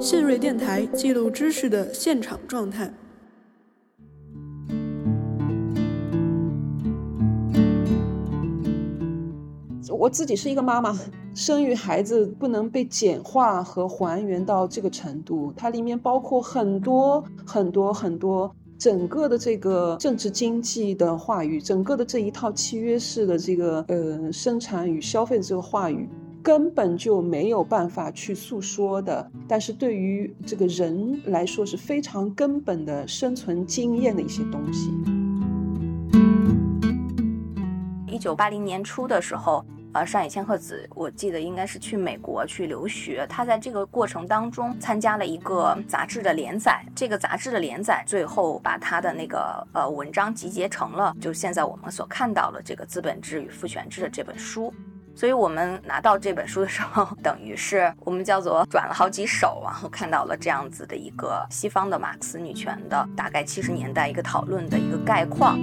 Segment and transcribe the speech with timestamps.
[0.00, 2.92] 信瑞电台记录知识的现场状态。
[9.90, 10.96] 我自己是一个妈妈，
[11.34, 26.08] 生育孩子不能被简化和还原到这个程度，它里面包括很多很多很多，整个的这个政治经济的话语，整个的这一套契约式的这个呃生产与消费的这个话语，
[26.48, 29.30] 根本就没有办法去诉说的。
[29.46, 34.90] 但是对于这个人来说是非常根本的生存经验的一些东西。
[38.06, 39.62] 一九八零年初的时候。
[39.94, 43.26] 呃，上野千鹤子，我记得应该是去美国去留学。
[43.26, 54.72] 他在这个过程当中参加了一个杂志的连载，这个杂志的连载最后把他的那个呃文章集结成了，就现在我们所看到的这个《资本制与父权制》的这本书。
[55.18, 65.58] 所以我们拿到这本书的时候， 等于是我们叫做转了好几手，然后看到了这样子的一个西方的马克思女权的大概七十年代一个讨论的一个概况。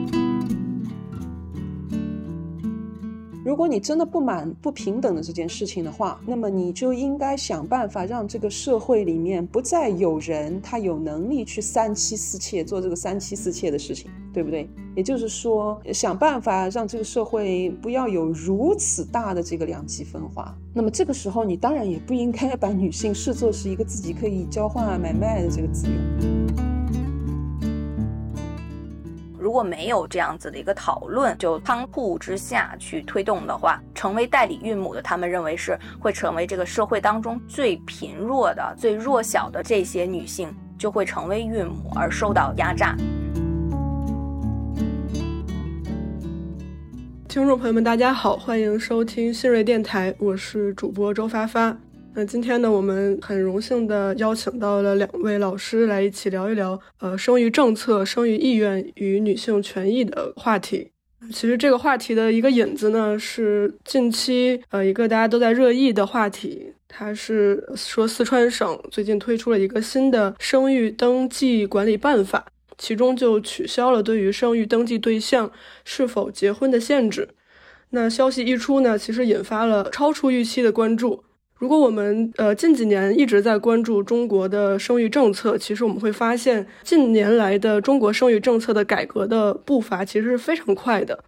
[3.46, 14.68] 如果你真的不满不平等的这件事情的话，那么你就应该想办法让这个社会里面不再有人他有能力去三妻四妾做这个三妻四妾的事情，对不对？
[14.96, 20.58] 也就是说，想办法让这个社会不要有如此大的这个两极分化。
[20.74, 26.65] 那么这个时候，你当然也不应该把女性视作是一个自己可以交换买卖的这个资源。
[29.56, 42.97] 如果没有这样子的一个讨论，就仓库之下去推动的话，成为代理孕母的，他们认为是会成为这个社会当中最贫弱的、最弱小的这些女性，就会成为孕母而受到压榨。
[47.30, 51.78] 听众朋友们，大家好，欢迎收听新锐电台，我是主播周发发。
[52.18, 60.92] 那今天呢，我们很荣幸的邀请到了两位老师来一起聊一聊，呃，生育政策、生育意愿与女性权益的话题。
[61.34, 72.46] 其实这个话题的一个引子呢，是近期呃一个大家都在热议的话题，它是说四川省最近推出了一个新的生育登记管理办法，
[72.78, 75.52] 其中就取消了对于生育登记对象
[75.84, 77.28] 是否结婚的限制。
[77.90, 81.25] 那消息一出呢，其实引发了超出预期的关注。
[81.58, 91.24] 如果我们呃近几年一直在关注中国的生育政策，其实我们会发现近年来的中国生育政策的改革的步伐其实是非常快的。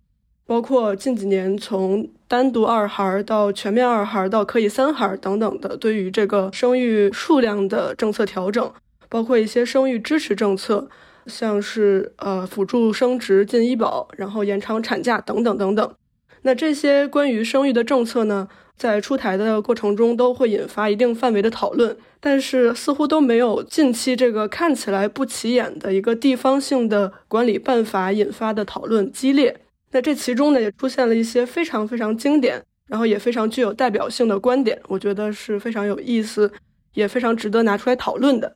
[0.46, 8.72] 包括近几年从单独二孩到全面二孩到可以三孩等等的，对于这个生育数量的政策调整，
[9.10, 10.90] 包括一些生育支持政策，
[11.26, 15.94] 像是呃辅助生殖进医保，然后延长产假等等等等。
[16.42, 18.48] 那这些关于生育的政策呢？
[18.78, 29.60] 在出台的过程中，都会引发一定范围的讨论，但是似乎都没有近期这个看起来不起眼的一个地方性的管理办法引发的讨论激烈。
[29.92, 36.52] 那这其中呢，也出现了一些非常非常经典，然后也非常具有代表性的观点，我觉得是非常有意思，
[36.94, 38.56] 也非常值得拿出来讨论的。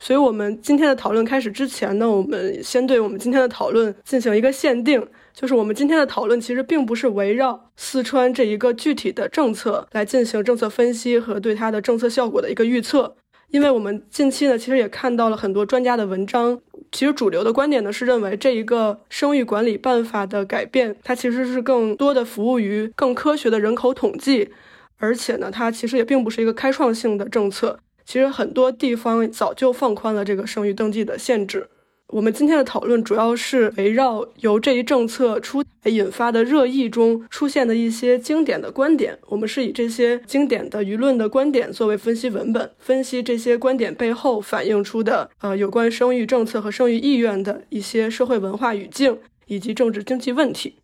[0.00, 5.06] 所以，我们今天的讨论开始之前呢，我们先对我们今天的讨论进行一个限定。
[5.34, 13.16] 就是我们今天的讨论，其实并不是围绕四川这一个具体的政策来进行政策分析和对它的政策效果的一个预测，
[13.50, 16.60] 因为我们近期呢，其实也看到了很多专家的文章，
[16.92, 24.50] 其实主流的观点呢是认为这一个生育管理办法的改变，它其实是更多的服务于更科学的人口统计，
[24.98, 31.68] 而且呢，它其实也并不是一个开创性的政策，其实很多地方早就放宽了这个生育登记的限制。
[32.08, 50.76] 我们今天的讨论主要是围绕由这一政策出台引发的热议中出现的一些经典的观点，我们是以这些经典的舆论的观点作为分析文本，分析这些观点背后反映出的呃有关生育政策和生育意愿的一些社会文化语境以及政治经济问题。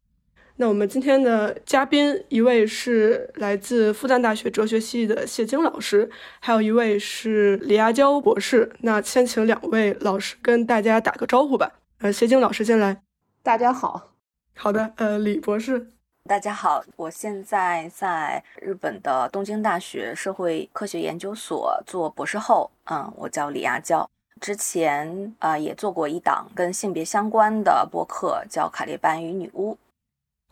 [0.60, 8.70] 那我们今天的嘉宾，一位是来自复旦大学哲学系的谢晶老师，还有一位是李亚娇博士。
[8.80, 11.72] 那先请两位老师跟大家打个招呼吧。
[12.00, 13.00] 呃，谢晶老师先来。
[13.42, 14.10] 大家好。
[14.54, 14.92] 好的。
[14.96, 15.86] 呃，李博士。
[16.28, 22.70] 大家好，我现在在日本的东京大学社会科学研究所做博士后。
[22.84, 24.06] 嗯，我叫李亚娇。
[24.42, 29.72] 之前啊也做过一档跟性别相关的播客，叫《卡列班与女巫》。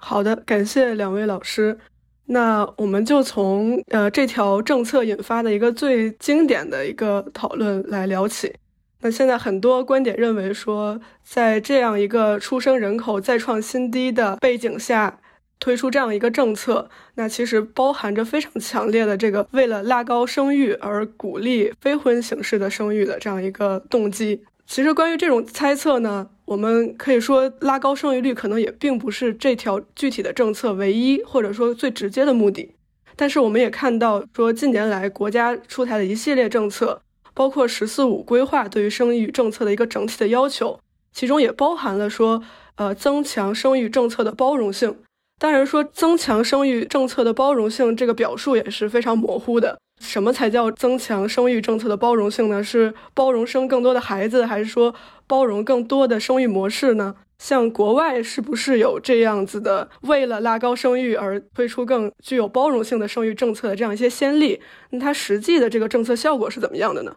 [0.01, 1.79] 好的，感谢两位老师。
[2.27, 8.55] 那我们就从呃这条政策引发的一个最经典的一个讨论来聊起。
[9.01, 15.21] 那现在很多观点认为说，在这样一个出生人口再创新低的背景下，
[15.59, 24.45] 推出这样一个政策，那其实包含着非常强烈的这个为了拉高生育而鼓励非婚形式的生育的这样一个动机。
[24.67, 32.75] 其实关于这种猜测呢，我们可以说拉高生育率可能也并不是这条具体的政策唯一或者说最直接的目的。
[33.15, 37.03] 但是我们也看到说近年来国家出台的一系列政策，
[37.35, 40.81] 包括“十四五”规划对于生育政策的一个整体的要求，
[41.13, 42.43] 其中也包含了说
[42.77, 44.97] 呃增强生育政策的包容性。
[45.39, 49.79] 当然，说增强生育政策的包容性，这个表述也是非常模糊的。
[50.01, 52.63] 什么才叫增强生育政策的包容性呢？
[52.63, 54.95] 是包容生更多的孩子，还是说
[55.27, 57.15] 包容更多的生育模式呢？
[57.39, 64.61] 像国外是不是有这样子的，为了拉高生育而推出更具有包容性的生育政策的这样一些先例？
[64.91, 67.15] 那它实际的这个政策效果是怎么样的呢？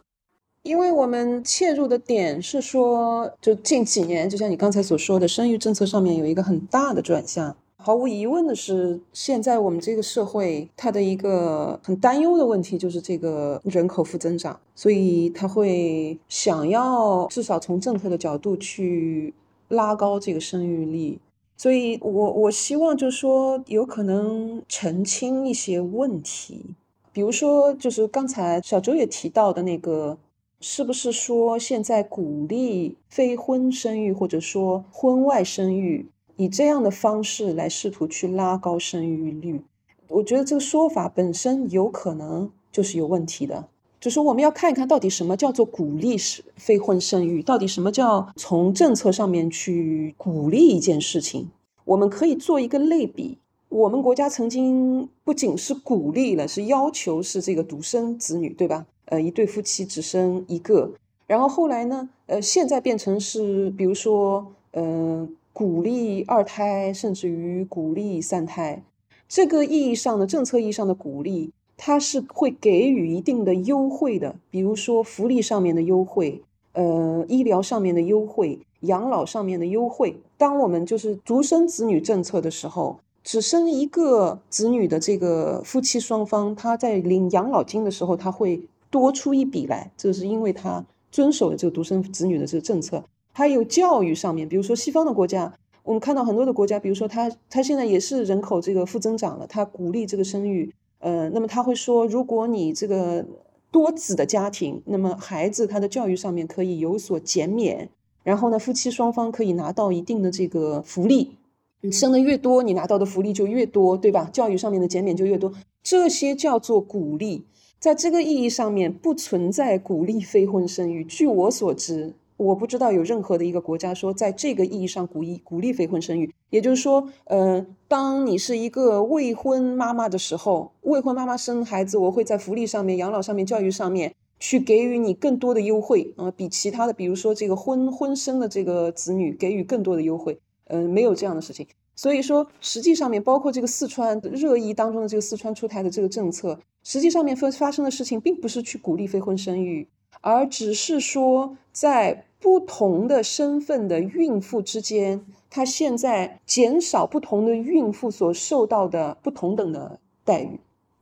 [0.61, 7.55] 因为我们切入的点是说，就近几年，就像你刚才所说的，生育政策上面有一个很大的转向。
[7.83, 19.33] 毫无疑问的是，现在我们这个社会它的一个很担忧的问题就是这个人口负增长，所以他会想要至少从政策的角度去
[19.69, 21.19] 拉高这个生育率。
[21.57, 26.75] 所以我我希望就是说，有可能澄清一些问题，
[27.11, 30.19] 比如说就是刚才小周也提到的那个，
[30.59, 36.05] 是不是说现在鼓励非婚生育，或者说婚外生育？
[36.37, 39.61] 以这样的方式来试图去拉高生育率，
[40.07, 43.67] 我觉得这个说法本身有可能就是有问题的。
[43.99, 51.51] 就是我们要看一看到底什么叫做鼓励是非婚生育，到底什么叫从政策上面去鼓励一件事情。
[51.85, 53.37] 我们可以做一个类比，
[53.69, 58.87] 我们国家曾经不仅是鼓励了，是要求是这个独生子女，对吧？
[59.05, 60.91] 呃，一对夫妻只生一个，
[61.27, 65.35] 然后后来呢，呃，现在变成是，比如说，嗯。
[65.53, 68.83] 鼓励二胎，甚至于鼓励三胎，
[69.27, 76.41] 这个意义上的政策意义上的鼓励，它是会给予一定的优惠的，比如说福利上面的优惠，
[76.73, 80.15] 呃，医疗上面的优惠，养老上面的优惠。
[80.37, 93.03] 当我们就是独生子女政策的时候，只生一个子女的这个夫妻双方，他在领养老金的时候，他会多出一笔来，这是因为他遵守了这个独生子女的这个政策。
[93.33, 103.25] 还有教育上面，比如说西方的国家，我们看到很多的国家，比如说他他现在也是人口这个负增长了，他鼓励这个生育，呃，那么他会说，如果你这个
[103.71, 107.89] 多子的家庭，那么孩子他的教育上面可以有所减免，
[108.23, 111.37] 然后呢，夫妻双方可以拿到一定的这个福利，
[111.81, 114.29] 你生的越多，你拿到的福利就越多，对吧？
[114.31, 115.51] 教育上面的减免就越多，
[115.81, 117.45] 这些叫做鼓励，
[117.79, 121.03] 在这个意义上面不存在鼓励非婚生育。
[121.05, 122.13] 据我所知。
[122.41, 141.67] 我不知道有任何的一个国家说，在这个意义上鼓励鼓励非婚生育，也就是说，呃，当你是一个未婚妈妈的时候，未婚妈妈生孩子，我会在福利上面、养老上面、教育上面去给予你更多的优惠啊，比其他的，比如说这个婚婚生的这个子女给予更多的优惠，嗯，没有这样的事情。
[141.95, 149.87] 所以说，实际上面包括这个四川热议当中的这个四川出台的这个政策，实际上面发发生的事情，并不是去鼓励非婚生育，
[150.19, 152.25] 而只是说在。
[152.41, 160.59] 不同的身份的孕妇之间，她现在减少不同的孕妇所受到的不同等的待遇。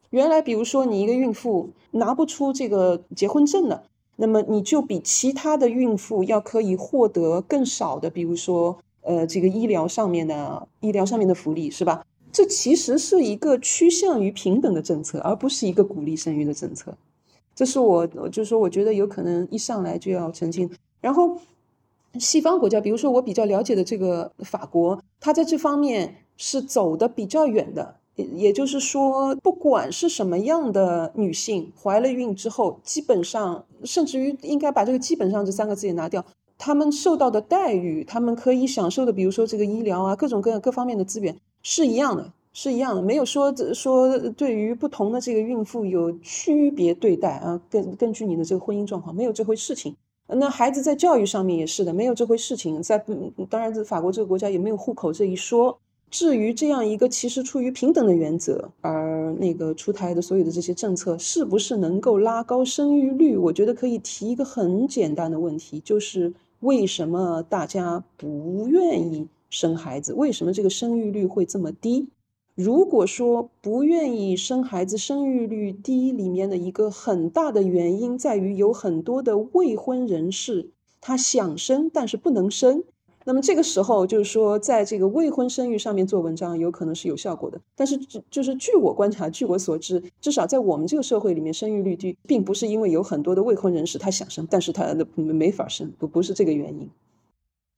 [0.10, 3.84] 原来，比如说你一个孕妇拿不出这个结婚证了，
[4.18, 12.06] 那么你就比其他的孕妇要可以获得更少的，比如说呃这个医疗上面的医疗上面的福利，是吧？
[12.34, 16.98] 这其实是一个趋向于平等的政策，而不是一个鼓励生育的政策。
[17.60, 20.72] 这是我，就是说，我觉得有可能一上来就要澄清。
[21.02, 21.38] 然后，
[22.18, 27.98] 西方国家，比如说我比较了解的这个法国，它在这方面是走的比较远的。
[28.16, 36.26] 也也就是说，不管是什么样的女性怀了孕之后，基本上，甚至于应该把这个“基本上”这三个字也拿掉，
[36.58, 49.96] 她们受到的待遇，她们可以享受的，比如说这个医疗啊，各种各样各方面的资源是一样的，是一样的，没有说说对于不同的这个孕妇有区别对待啊，根根据你的这个婚姻状况，没有这回事情。
[50.28, 52.84] 那孩子在教育上面也是的，没有这回事情。
[52.84, 53.02] 在
[53.50, 55.80] 当然，在法国这个国家也没有户口这一说。
[56.12, 63.38] 至于这样一个其实出于平等的原则而那个出台的所有的这些政策，是不是能够拉高生育率？
[63.38, 70.14] 我觉得可以提一个很简单的问题，就是为什么大家不愿意生孩子？
[70.14, 72.10] 为什么这个生育率会这么低？
[72.62, 82.84] 如果说不愿意生孩子，生育率低里面的一个很大的原因在于有很多的未婚人士，他想生但是不能生。
[83.24, 87.62] 那么这个时候就是说，在这个未婚生育上面做文章，有可能是有效果的。
[87.78, 87.98] 但是，
[88.30, 96.90] 就是据我观察，据我所知，至少在我们这个社会里面，生育率低，并不是因为有很多的未婚人士他想生，但是他的没法生，不不是这个原因。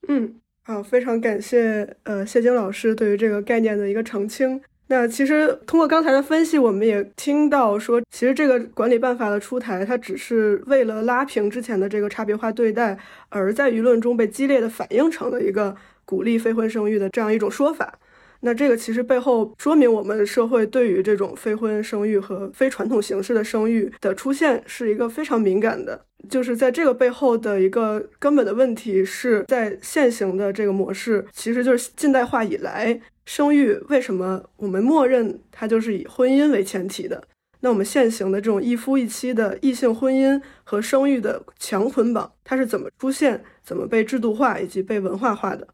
[0.08, 4.60] 嗯，好，非常感谢呃谢晶老师对于这个概念的一个澄清。
[4.92, 12.98] 那其实通过刚才的分析，我们也听到说，其实这个管理办法的出台，它只是为了拉平之前的这个差别化对待，
[13.30, 17.94] 而在舆论中被激烈的反映成了一个鼓励非婚生育的这样一种说法。
[18.42, 26.06] 那这个其实背后说明，我们社会对于这种非婚生育和非传统形式的生育的出现是一个非常敏感的。
[26.30, 33.00] 就是在这个背后的一个根本的问题是在现行的这个模式，其实就是近代化以来。
[33.26, 37.24] 生育为什么我们默认它就是以婚姻为前提的？
[37.60, 45.68] 那我们现行的这种一夫一妻的异性婚姻和生育的强捆绑，它是怎么出现、怎么被制度化以及被文化化的？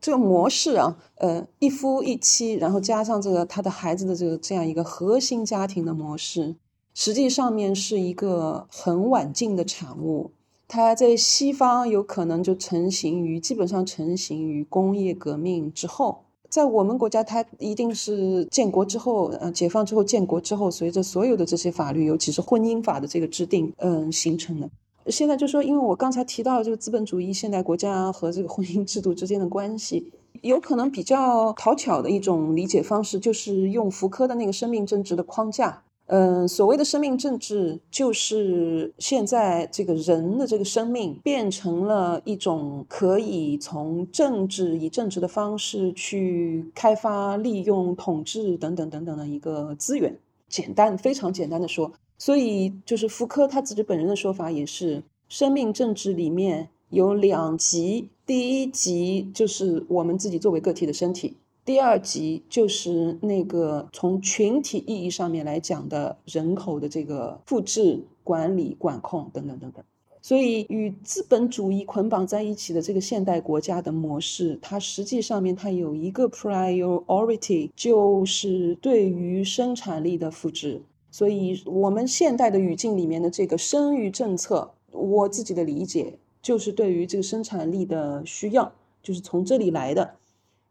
[0.00, 6.54] 这个模式啊，呃，一夫一妻，然后加上这个他的孩子的这个这样一个核心家庭的模式，
[6.94, 10.32] 实际上面是一个很晚近的产物。
[10.68, 16.24] 它在西方有可能就成型于，基本上成型于工业革命之后。
[16.48, 24.70] 在我们国家，它一定是建国之后，呃，解放之后，建国之后，随着所有的这些法律，尤其是婚姻法的这个制定，嗯，形成的。
[25.08, 35.82] 现在就说，因为我刚才提到这个资本主义现代国家和这个婚姻制度之间的关系，有可能比较讨巧的一种理解方式，就是用福柯的那个生命政治的框架。
[36.08, 50.16] 嗯，所谓的生命政治，就是现在这个人的这个生命变成了一种可以从政治以政治的方式去开发、利用、统治等等等等的一个资源。
[50.48, 61.36] 简单，非常简单的说，所以就是福柯他自己本人的说法也是，生命政治里面有两极，第一极就是我们自己作为个体的身体。
[61.64, 69.84] 第二级就是那个从群体意义上面来讲的人口的这个复制、管理、管控等等等等，
[70.22, 80.80] 所以与资本主义捆绑在一起的这个现代国家的模式，它实际上面它有一个 priority，就是对于生产力的复制。
[81.16, 88.70] 所以我们现代的语境里面的这个生育政策，我自己的理解就是对于这个生产力的需要，
[89.02, 90.16] 就是从这里来的。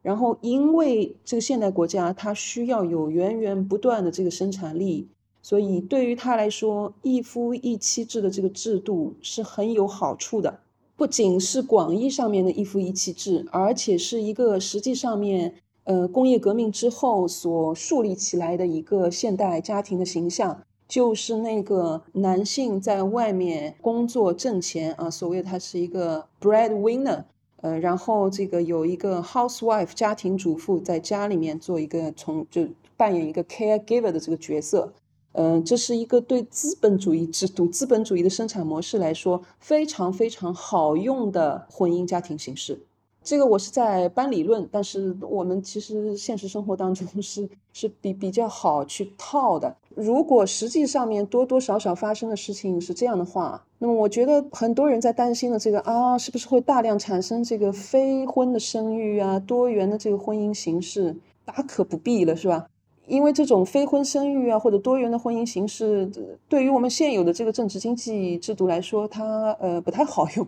[0.03, 5.07] 然后，因为这个现代国家它需要有源源不断的这个生产力，
[5.41, 10.59] 所以对于他来说，一夫一妻制的这个制度是很有好处的。
[10.95, 27.23] 不仅是广义上面的一夫一妻制，而且是一个实际上面，呃，工业革命之后所树立起来的一个现代家庭的形象，就是那个男性在外面工作挣钱啊，所谓他是一个 breadwinner。
[27.61, 34.93] 呃，然后这个有一个 housewife 家庭主妇在家里面做一个从就扮演一个 caregiver 的这个角色，
[35.31, 42.79] 嗯，这是一个对资本主义制度、资本主义的生产模式来说非常非常好用的婚姻家庭形式。
[43.25, 49.75] 这个我是在搬理论，但是我们其实现实生活当中 是是比比较好去套的。
[49.95, 62.67] 如果实际上面多多少少发生的事情是这样的话，那么我觉得很多人在担心的这个啊，是不是会大量产生这个非婚的生育啊，多元的这个婚姻形式，大可不必了，是吧？
[63.07, 66.07] 因为这种非婚生育啊，或者多元的婚姻形式，
[66.47, 70.47] 对于我们现有的这个政治经济制度来说，它呃不太好用，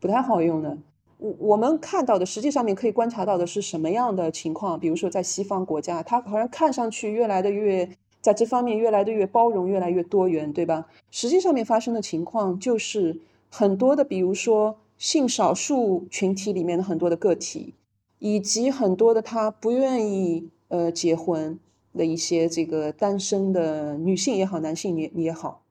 [0.00, 0.78] 不太好用的。
[1.18, 4.78] 我我们看到的，实际上面可以观察到的是什么样的情况？
[4.78, 7.88] 比如说在西方国家，它好像看上去越来的越
[8.20, 10.86] 在这方面越来的越包容，越来越多元，对吧？
[11.10, 17.74] 实际上面发生的情况就是很多的，比如说性少数群体里面的很多的个体，
[18.18, 21.58] 以及很多的他不愿意呃结婚
[21.96, 25.62] 的一些这个单身的女性也好，男性也也好，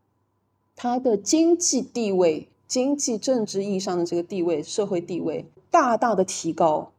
[0.75, 2.47] 他的经济地位。
[2.67, 6.91] 经济政治意义上的这个地位，社会地位大大的提高，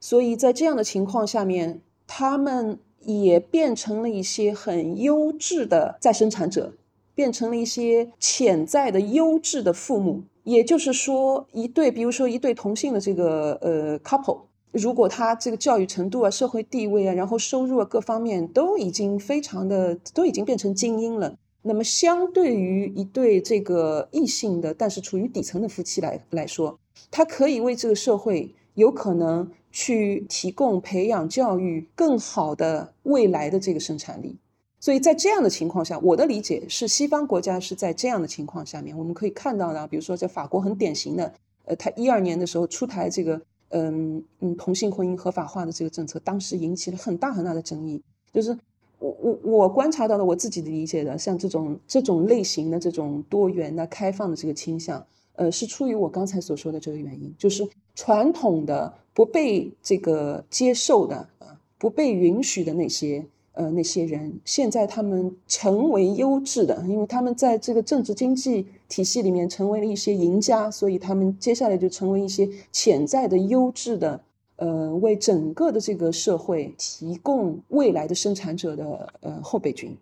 [0.00, 6.72] 所以在这样的情况下面，他们也变成了一些很优质的再生产者，
[7.14, 10.22] 变成了一些潜在的优质的父母。
[10.44, 14.40] 也就是说，一对，比如说一对同性的这个呃 couple，
[14.72, 21.36] 如果他这个教育程度啊、社会地位啊、然后收入啊各方面都已经非常的，都已经变成精英了。
[21.62, 26.78] 那么，相对于一对这个异性的，但是处于底层的夫妻来来说，
[27.10, 34.36] 他可以为这个社会有可能去提供培养教育更好的未来的这个生产力。
[34.80, 41.34] 所以在这样的情况下，我的理解是，西方国家是在这样的情况下面，我们可以看到呢，比如说在法国很典型的，
[41.64, 48.00] 呃，他一二年的时候出台这个嗯嗯同性婚姻合法化的这个政策，当时引起了很大很大的争议。
[48.32, 48.56] 就是
[48.98, 55.04] 我我我观察到的，我自己的理解的，像这种这种类型的这种多元的开放的这个倾向，
[55.36, 63.24] 呃，是出于我刚才所说的这个原因，就是传统的不被这个接受的啊，不被允许的那些。
[63.52, 74.20] 呃，那些人现在他们成为优质的，因为他们在这个政治经济体系里面成为了一些赢家，所以他们接下来就成为一些潜在的优质的，
[74.58, 79.96] 呃，为整个的这个社会提供未来的生产者的呃后备军。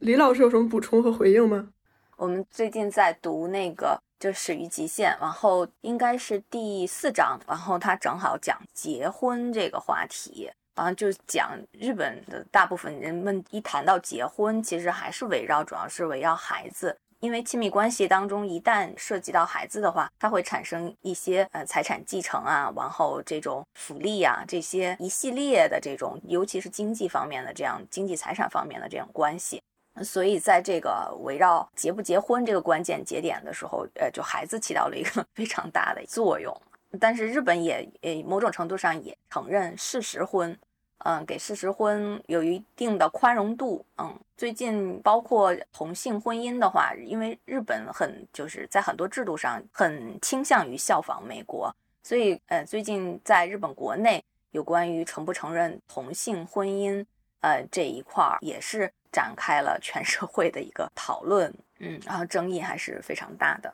[0.00, 1.68] 李老师有什么补充和回应吗？
[2.16, 10.50] 我们最近在读那个就《始于极限》，然后应该是第四章，然后他正好讲结婚这个话题。
[10.74, 29.62] 然后，就讲日本的大部分人们一谈到结婚，其实还是围绕，主要是围绕孩子，因为亲密关系当中一旦涉及到孩子的话，它会产生一些呃财产继承啊，然后这种福利啊，这些一系列的这种，尤其是经济方面的这样经济财产方面的这种关系，
[30.04, 36.54] 所以在这个围绕结不结婚这个关键节点的时候，呃，就孩子起到了一个 非常大的作用。
[37.00, 40.56] 但是日本也呃某种程度上也承认事实婚。
[40.98, 43.84] 嗯，给事实婚有一定的宽容度。
[43.98, 57.04] 嗯，最近包括同性婚姻的话，因为日本很就是在很多制度上很倾向于效仿美国，所以呃，最近在日本国内有关于承不承认同性婚姻
[57.40, 61.52] 呃这一块儿也是展开了全社会的一个讨论。
[61.78, 63.72] 嗯，然后争议还是非常大的。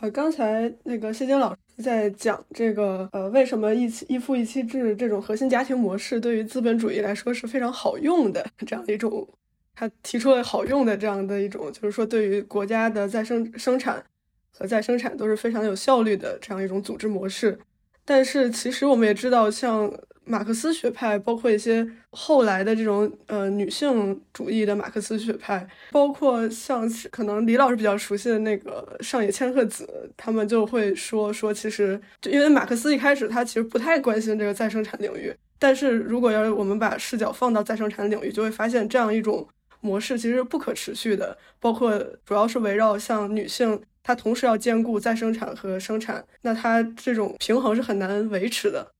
[0.00, 9.28] 呃，刚才那个谢金老师在讲这个，呃，为什么一妻一夫一妻制这种核心家庭模式对于资本主义来说是非常好用的这样一种，
[9.74, 14.04] 他提出了好用的这样的一种，就是说对于国家的再生生产
[14.52, 17.58] 和再生产都是非常有效率的这样一种组织模式。
[18.08, 19.92] 但是其实我们也知道，像。
[20.30, 29.88] 马克思学派，包括一些后来的这种呃女性主义的马克思学派，包括像可能李老师比较熟悉的那个上野千鹤子，
[30.18, 39.48] 他们就会说说，其实就因为马克思一开始他其实不太关心这个再生产领域，但是如果要是我们把视角放到再生产领域，就会发现这样一种
[39.80, 48.90] 模式其实不可持续的，包括主要是围绕像女性，它同时要兼顾再生产和生产，那它这种平衡是很难维持的。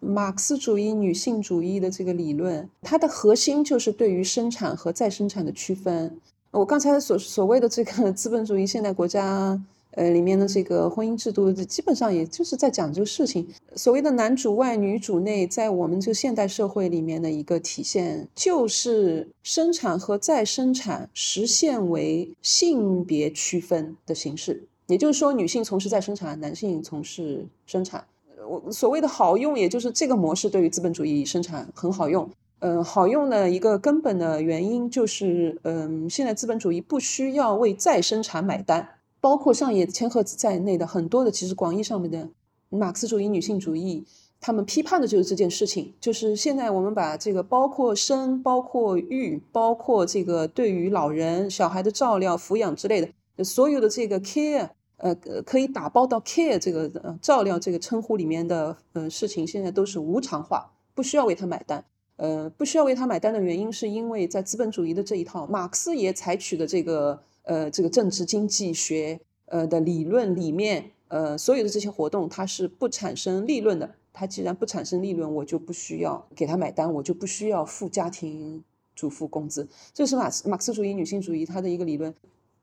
[0.00, 6.18] 马克思主义女性主义的这个理论，它的核心就是对于生产和再生产的区分。
[6.50, 9.60] 我刚才所所谓的这个资本主义现代国家，
[9.96, 13.46] 呃，里面的这个婚姻制度，基本上也就是在讲这个事情。
[13.76, 24.64] 所谓的男主外女主内，在我们这个现代社会里面的一个体现，就是生产和再生产实现为性别区分的形式。
[24.86, 28.04] 也就是说，女性从事再生产，男性从事生产。
[28.46, 32.28] 我所谓的好用，也就是这个模式对于资本主义生产很好用。
[32.58, 38.86] 嗯，好用的一个根本的原因就是，嗯，现在资本主义不需要为再生产买单。
[39.24, 42.28] 包括上野千鹤子在内的很多的，其实广义上面的
[42.68, 44.04] 马克思主义女性主义，
[44.38, 45.94] 他们批判的就是这件事情。
[45.98, 54.68] 就是现在我们把这个包括生、包括育、包括这个对于老人、小孩的照料、抚养之类的所有的这个 care。
[54.98, 55.14] 呃，
[55.46, 56.90] 可以打包到 care 这个
[57.22, 61.82] 照料这个称呼里面的呃事情，现在都是无偿化，不需要为他买单。
[62.16, 73.94] 呃，不需要为他买单的原因，是因为在资本主义的这一套，马克思也采取的这个呃这个政治经济学呃的理论里面，呃所有的这些活动它是不产生利润的。
[74.16, 78.62] 它既然不产生利润，我就不需要给他买单，我就不需要付家庭
[78.94, 79.66] 主妇工资。
[79.92, 82.14] 这是马马克思主义女性主义它的一个理论。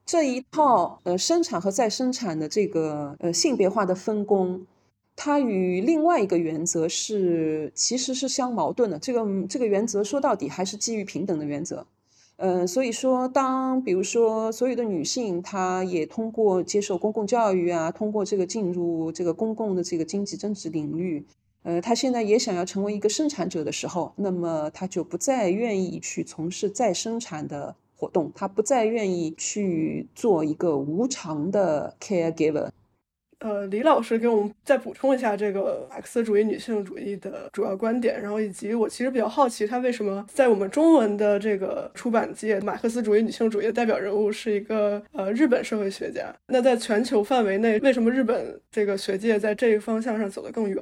[0.06, 4.66] 这一套呃生产和再生产的这个呃性别化的分工，
[5.18, 8.98] 它与另外一个原则是其实是相矛盾的。
[8.98, 11.86] 这个这个原则说到底还是基于平等的原则。
[12.42, 21.24] 呃，所以说当比如说所有的女性，她也通过接受公共教育啊，通过这个进入这个公共的这个经济增值领域，
[21.62, 27.76] 呃，她现在也想要成为一个生产者的时候，那么她就不再愿意去从事再生产的。
[28.02, 32.68] 活动，他不再愿意去做一个无偿的 caregiver。
[33.42, 46.32] 呃，李老师给我们再补充一下这个马克思主义女性主义的主要观点，然后以及我其实比较好奇，他为什么在我们中文的这个出版界，马克思主义女性主义的代表人物是一个呃日本社会学家？
[46.46, 50.78] 那在全球范围内，为什么日本这个学界在这一方向上走得更远？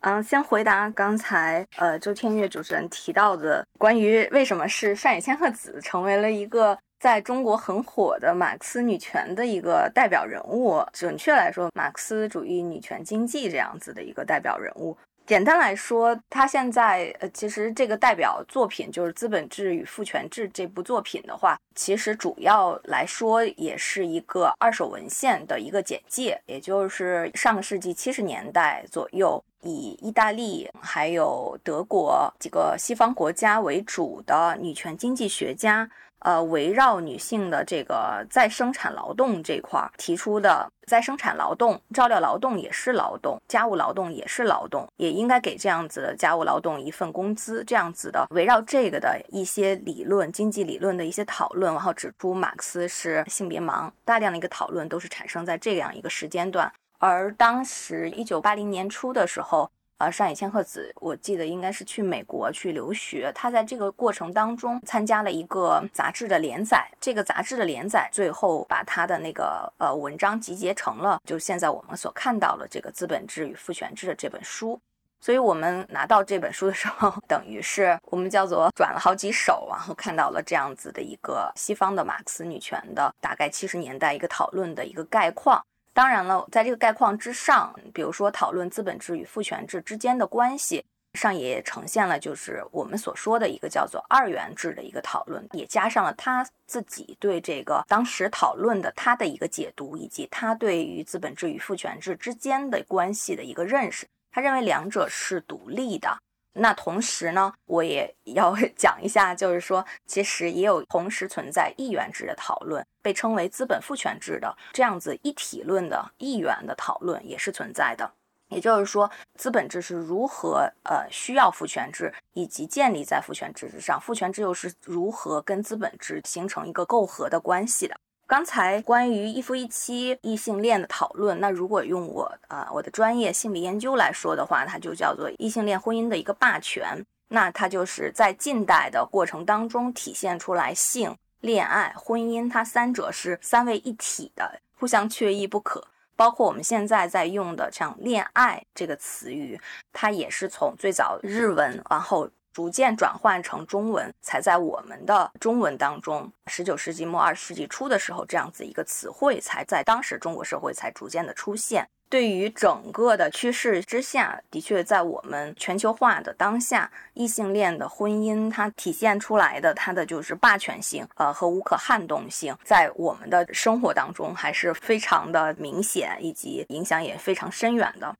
[0.00, 14.96] 嗯，先回答刚才呃周天月主持人提到的关于为什么是上野千鹤子成为了一个在中国很火的马克思女权的一个代表人物，准确来说，马克思主义女权经济这样子的一个代表人物。
[15.26, 35.90] 简单来说，他现在呃，其实这个代表作品就是《资本制与父权制》这部作品的话，其实主要来说也是一个二手文献的一个简介，也就是上个世纪七十年代左右，以意大利还有德国几个西方国家为主的女权经济学家。
[36.26, 59.70] 呃，围绕女性的这个再生产劳动这块提出的再生产劳动、照料劳动也是劳动，家务劳动也是劳动，也应该给这样子的家务劳动一份工资，这样子的围绕这个的一些理论、经济理论的一些讨论，然后指出马克思是性别盲，大量的一个讨论都是产生在这样一个时间段，而当时一九八零年初的时候。
[59.98, 63.32] 呃，上野千鹤子，我记得应该是去美国去留学。
[63.34, 74.78] 他在这个过程当中参加了一个杂志的连载，这个杂志的连载最后把他的那个呃文章集结成了，就现在我们所看到的这个《资本制与父权制》的这本书。
[75.18, 85.64] 所以我们拿到这本书的时候， 等于是我们叫做转了好几手，然后看到了这样子的一个西方的马克思女权的大概七十年代一个讨论的一个概况。
[85.96, 104.06] 当然了，在这个概况之上，比如说讨论资本制与父权制之间的关系上，也呈现了就是我们所说的一个叫做二元制的一个讨论，也加上了他自己对这个当时讨论的他的一个解读，以及他对于资本制与父权制之间的关系的一个认识。
[104.30, 106.18] 他认为两者是独立的。
[106.58, 118.10] 那同时呢，我也要 讲一下，就是说，其实也有同时存在一元制的讨论，被称为资本父权制的这样子一体论的一元的讨论也是存在的。
[118.48, 127.96] 也就是说，资本制是如何呃需要父权制，以及建立在父权制之上，父权制又是如何跟资本制形成一个媾和的关系的。
[128.28, 137.06] 刚才关于一夫一妻异性恋的讨论，那如果用我啊我的专业性别研究来说的话，它就叫做异性恋婚姻的一个霸权。
[137.28, 145.86] 那它就是在近代的过程当中体现出来性、恋爱、婚姻，它三者是三位一体的，互相缺一不可。
[146.16, 149.60] 包括我们现在在用的像“恋爱”这个词语，
[149.92, 152.28] 它也是从最早日文，然后。
[152.56, 161.86] 逐渐转换成中文，才在我们的中文当中，十九世纪末二十世纪初的时候，这样子一个词汇才在当时中国社会才逐渐的出现。
[162.08, 178.16] 对于整个的趋势之下，的确在我们全球化的当下，异性恋的婚姻它体现出来的它的就是霸权性，呃和无可撼动性，在我们的生活当中还是非常的明显，以及影响也非常深远的。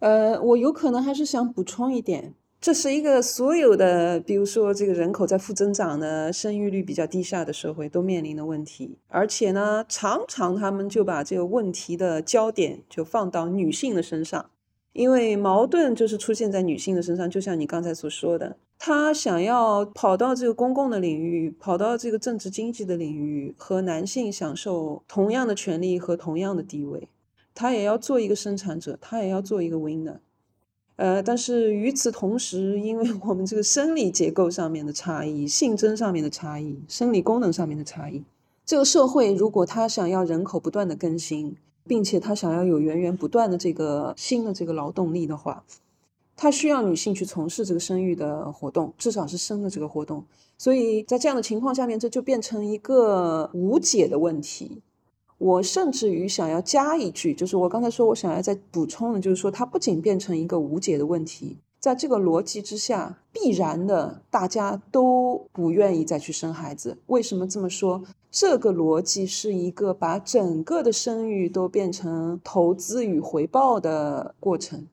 [0.00, 2.34] 呃，我有可能还是想补充一点。
[2.64, 14.48] 这是一个所有的，比如说这个人口在负增长的、生育率比较低下的社会都面临的问题，而且呢，常常他们就把这个问题的焦点就放到女性的身上，
[14.94, 17.28] 因为矛盾就是出现在女性的身上。
[17.28, 27.10] 就像你刚才所说的，她想要跑到这个公共的领域，跑到这个政治经济的领域，和男性享受同样的权利和同样的地位，
[27.54, 30.20] 她也要做一个生产者，她也要做一个 winner。
[30.96, 38.22] 呃，但是与此同时，因为我们这个生理结构上面的差异、性征上面的差异、生理功能上面的差异，
[38.64, 45.64] 这个社会如果他想要人口不断的更新，并且他想要有源源不断的这个新的这个劳动力的话，
[46.36, 50.24] 他需要女性去从事这个生育的活动，至少是生的这个活动。
[50.56, 54.80] 所以在这样的情况下面，这就变成一个无解的问题。
[55.44, 66.96] 我甚至于想要加一句，就是我刚才说我想要再补充的，就是说它不仅变成一个无解的问题，在这个逻辑之下，必然的大家都不愿意再去生孩子。
[67.08, 68.02] 为什么这么说？
[68.30, 74.86] 这个逻辑是一个把整个的生育都变成投资与回报的过程，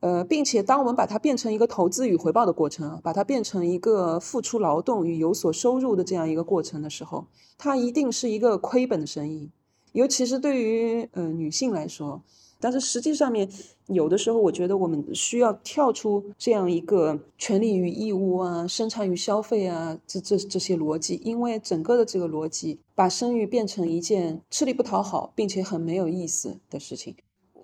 [0.00, 9.48] 呃，并且当我们把它变成一个投资与回报的过程，把它变成一个付出劳动与有所收入的这样一个过程的时候，它一定是一个亏本的生意。
[9.92, 12.20] 尤其是对于呃女性来说，
[12.58, 13.48] 但是实际上面
[13.88, 27.14] 有的时候，我觉得我们需要跳出这样一个权利与义务啊、生产与消费啊这这这些逻辑，因为整个的这个逻辑把生育变成一件吃力不讨好并且很没有意思的事情。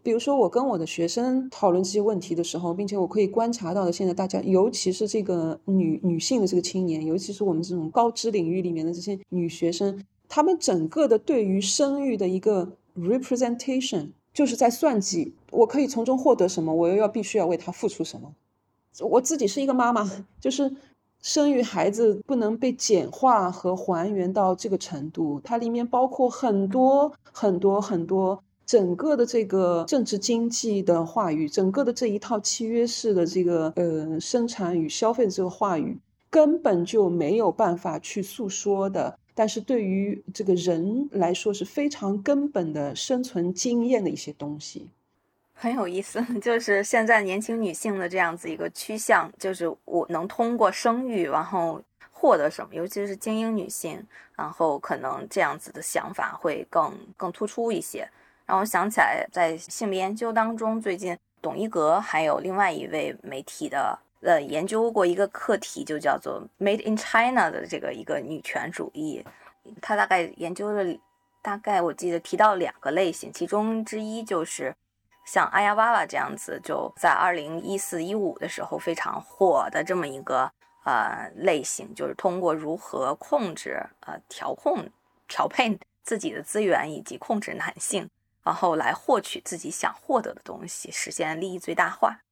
[0.02, 10.02] 比如说，我跟我的学生讨论这些问题的时候，并且我可以观察到的，现在大家，尤其是这个女女性的这个青年，尤其是我们这种高知领域里面的这些女学生。
[10.28, 18.32] 他们整个的对于生育的一个 representation，就是在算计，我可以从中获得什么，我又要必须要为他付出什么。
[19.00, 20.08] 我自己是一个妈妈，
[20.40, 20.74] 就是
[21.22, 39.18] 生育孩子不能被简化和还原到这个程度，它里面包括很多很多很多整个的这个政治经济的话语，整个的这一套契约式的这个呃生产与消费的这个话语，根本就没有办法去诉说的。
[39.38, 44.88] 但是对于这个人来说是非常根本的生存经验的一些东西。
[45.54, 58.08] 很有意思， 就是现在年轻女性的这样子一个趋向，就是我能通过生育，然后获得什么，尤其是精英女性，然后可能这样子的想法会更更突出一些。
[58.44, 69.24] 让我想起来，在性别研究当中，最近董一格还有另外一位媒体的呃研究过一个课题，就叫做 “Made in China” 的这个一个女权主义，
[69.80, 70.98] 他大概研究了，
[71.42, 74.74] 大概我记得提到两个类型，其中之一就是。
[75.30, 80.50] 像阿呀娃娃这样子，就在二零一四一五的时候非常火的这么一个
[80.86, 84.88] 呃类型，就是通过如何控制呃调控
[85.26, 88.08] 调配自己的资源以及控制男性，
[88.42, 92.22] 然后来获取自己想获得的东西，实现利益最大化。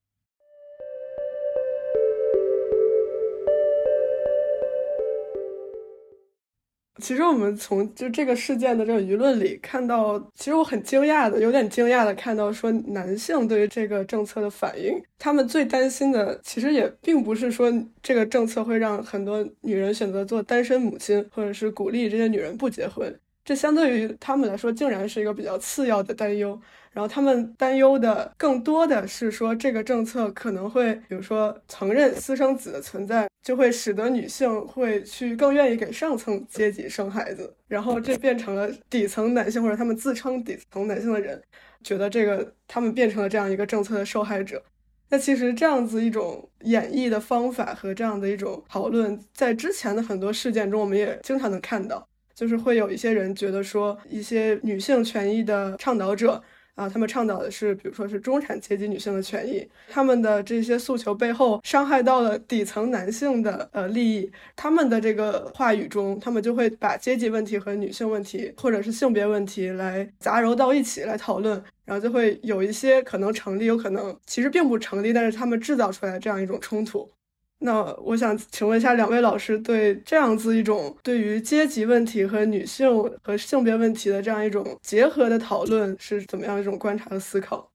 [6.98, 23.14] 其实我们从就这个事件的这个舆论里看到，其实我很惊讶的，有点惊讶的看到说，男性对于这个政策的反应，他们最担心的其实也并不是说这个政策会让很多女人选择做单身母亲，或者是鼓励这些女人不结婚，
[23.46, 26.60] 这相对于他们来说，竟然是一个比较次要的担忧。
[26.90, 41.40] 然后他们担忧的更多的是说，这个政策可能会，比如说承认私生子的存在，就会使得女性会去更愿意给上层阶级生孩子，然后这变成了底层男性或者他们自称底层男性的人，
[41.84, 44.60] 觉得这个他们变成了这样一个政策的受害者。
[45.08, 56.40] 那其实这样子一种演绎的方法和这样的一种讨论，在之前的很多事件中，我们也经常能看到，就是会有一些人觉得说，一些女性权益的倡导者。
[56.76, 71.54] 啊，他们倡导的是，比如说是中产阶级女性的权益，他们的这些诉求背后伤害到了底层男性的呃利益，他们的这个话语中，他们就会把阶级问题和女性问题或者是性别问题来杂糅到一起来讨论，
[71.86, 77.10] 然后就会有一些可能成立，有可能其实并不成立，但是他们制造出来这样一种冲突。
[77.58, 82.86] 那我想请问一下两位老师，对这样子一种对于阶级问题和女性
[83.22, 87.70] 和性别问题的这样一种结合的讨论是怎么样一种观察和思考？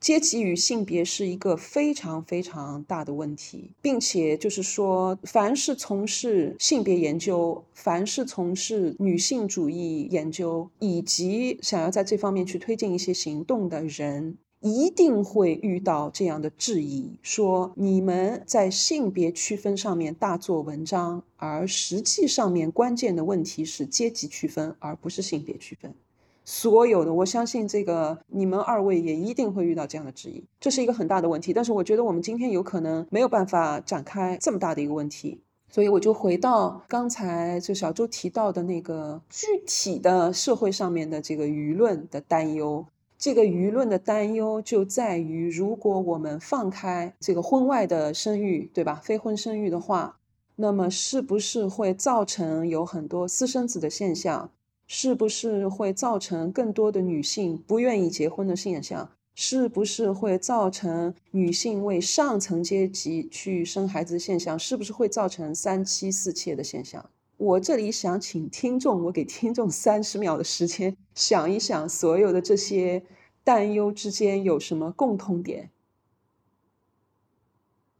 [0.00, 14.38] 阶级与性别是一个非常非常大的问题，并且就是说，凡是从事性别研究、凡是从事女性主义研究，以及想要在这方面去推进一些行动的人。
[14.62, 25.92] 一定会遇到这样的质疑，说你们在性别区分上面大做文章，而实际上面关键的问题是阶级区分，而不是性别区分。
[26.44, 31.52] 所有的，我相信这个你们二位也一定会遇到这样的质疑，这是一个很大的问题。
[31.52, 42.86] 但是我觉得我们今天有可能没有办法展开这么大的一个问题，所以我就回到刚才就小周提到的那个具体的社会上面的这个舆论的担忧。
[43.22, 49.00] 这个舆论的担忧就在于，如果我们放开这个婚外的生育，对吧？
[49.00, 50.18] 非婚生育的话，
[50.56, 54.50] 那么是不是会造成有很多私生子的现象？
[54.88, 59.08] 是不是会造成更多的女性不愿意结婚的现象？
[59.36, 64.58] 是不是会造成女性为上层阶级去生孩子的现象？
[64.58, 67.08] 是不是会造成三妻四妾的现象？
[67.42, 73.02] 我这里想请听众，我给听众三十秒的时间想一想，所有的这些
[73.42, 75.68] 担忧之间有什么共通点？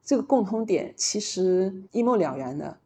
[0.00, 2.78] 这个共通点其实一目了然的，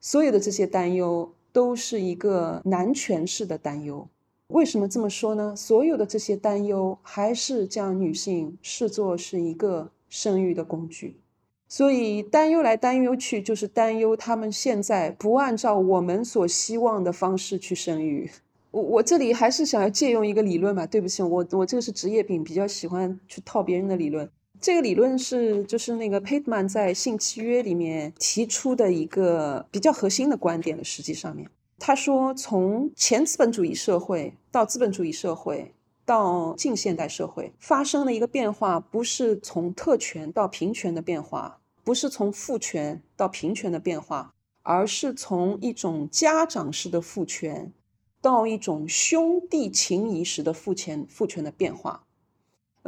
[0.00, 4.08] 所有的这些担忧都是一个男权式的担忧。
[4.46, 5.54] 为什么这么说呢？
[5.54, 11.20] 所有的这些担忧还是将女性视作是一个生育的工具。
[11.68, 18.30] 所以担忧来担忧去，就是担忧他们现在不按照我们所希望的方式去生育。
[18.70, 24.28] 我我这里还是想要借用一个理论嘛，对不起，我我这个是职业病，比较喜欢去套别人的理论。
[24.60, 30.82] 这个理论是就是那个 Pateman 在性契约里面提出的一个比较核心的观点的。
[30.82, 35.72] 实际上面，他说从前资本主义社会到资本主义社会
[36.08, 41.60] 到近现代社会发生了一个变化，不是从特权到平权的变化。
[41.84, 47.72] 不是从父权到平权的变化，而是从一种家长式的父权
[48.20, 52.04] 到一种兄弟情谊式的父权父权的变化。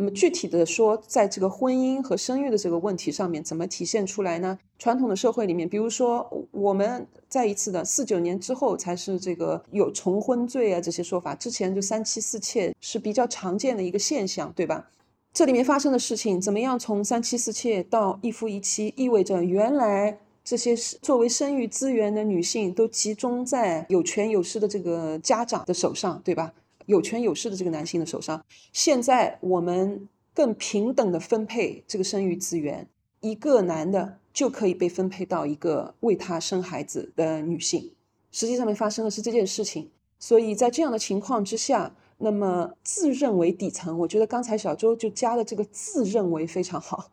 [0.01, 4.59] 那么具体的说，在这个婚姻和生育的这个问题上面，怎么体现出来呢？
[4.79, 14.89] 传统的社会里面，比如说我们再一次的四九年之后才是这个有重婚罪啊这些说法，之前就三妻四妾是比较常见的一个现象，对吧？
[15.35, 26.55] 这里面发生的事情怎么样从三妻四妾到一夫一妻，意味着原来这些作为生育资源的女性都集中在有权有势的这个家长的手上，对吧？
[26.91, 32.89] 有权有势的这个男性的手上，现在我们更平等的分配这个生育资源，
[33.21, 37.93] 一个男的就可以被分配到一个为他生孩子的女性。
[38.33, 47.13] 实际上面发生的是这件事情，所以在这样的情况之下，那么自认为底层，我觉得刚才小周就加的这个自认为非常好。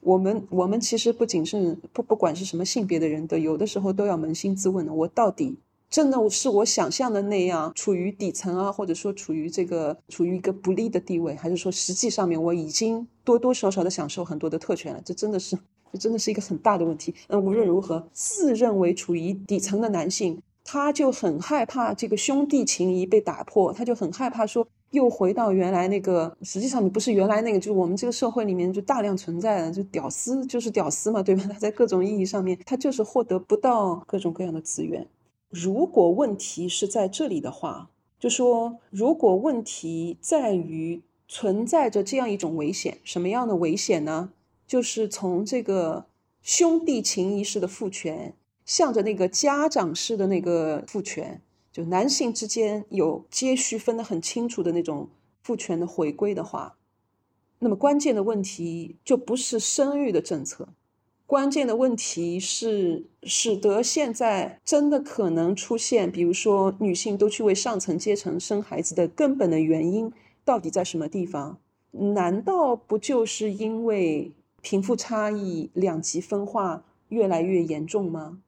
[0.00, 5.56] 我们我们其实不仅是不不管是什么性别的人都有的时候都要扪心自问的，我到底。
[5.92, 15.02] 真的是我想象的那样，处于底层啊，或者说处于这个处于一个不利的地位，还是说实际上面我已经多多少少的享受很多的特权了？
[15.04, 15.54] 这真的是，
[15.92, 17.14] 这真的是一个很大的问题。
[17.28, 31.44] 那无论如何，自认为处于底层的男性，他就很害怕这个兄弟情谊被打破，他就很害怕说又回到原来那个，实际上你不是原来那个，就是我们这个社会里面就大量存在的，就屌丝就是屌丝嘛，对吧？
[31.52, 35.06] 他 在各种意义上面，他就是获得不到各种各样的资源。
[35.52, 44.32] 如果问题是在这里的话，就说如果问题在于存在着这样一种危险，什么样的危险呢？
[44.66, 46.06] 就是从这个
[46.40, 48.34] 兄弟情谊式的父权，
[48.64, 55.10] 向着那个家长式的那个父权，就男性之间有接续分得很清楚的那种
[55.42, 56.78] 父权的回归的话，
[57.58, 60.68] 那么关键的问题就不是生育的政策。
[61.32, 70.12] 关键的问题是，使得现在真的可能出现，比如说女性都去为上层阶层生孩子的根本的原因
[70.44, 71.56] 到底在什么地方？
[71.92, 78.40] 难道不就是因为贫富差异、两极分化越来越严重吗？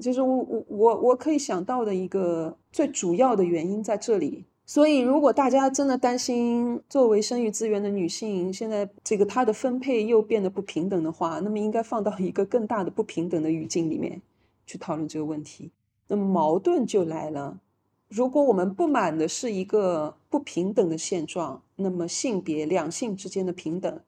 [0.00, 4.46] 就是我我我我可以想到的一个最主要的原因在这里。
[4.68, 14.20] 所以，如果大家真的担心作为生育资源的女性，现在这个她的分配又变得不平等的话，那么应该放到一个更大的不平等的语境里面
[14.66, 15.70] 去讨论这个问题。
[16.08, 17.60] 那么矛盾就来了：
[18.08, 24.00] 如果我们不满的是一个不平等的现状，那么性别两性之间的平等，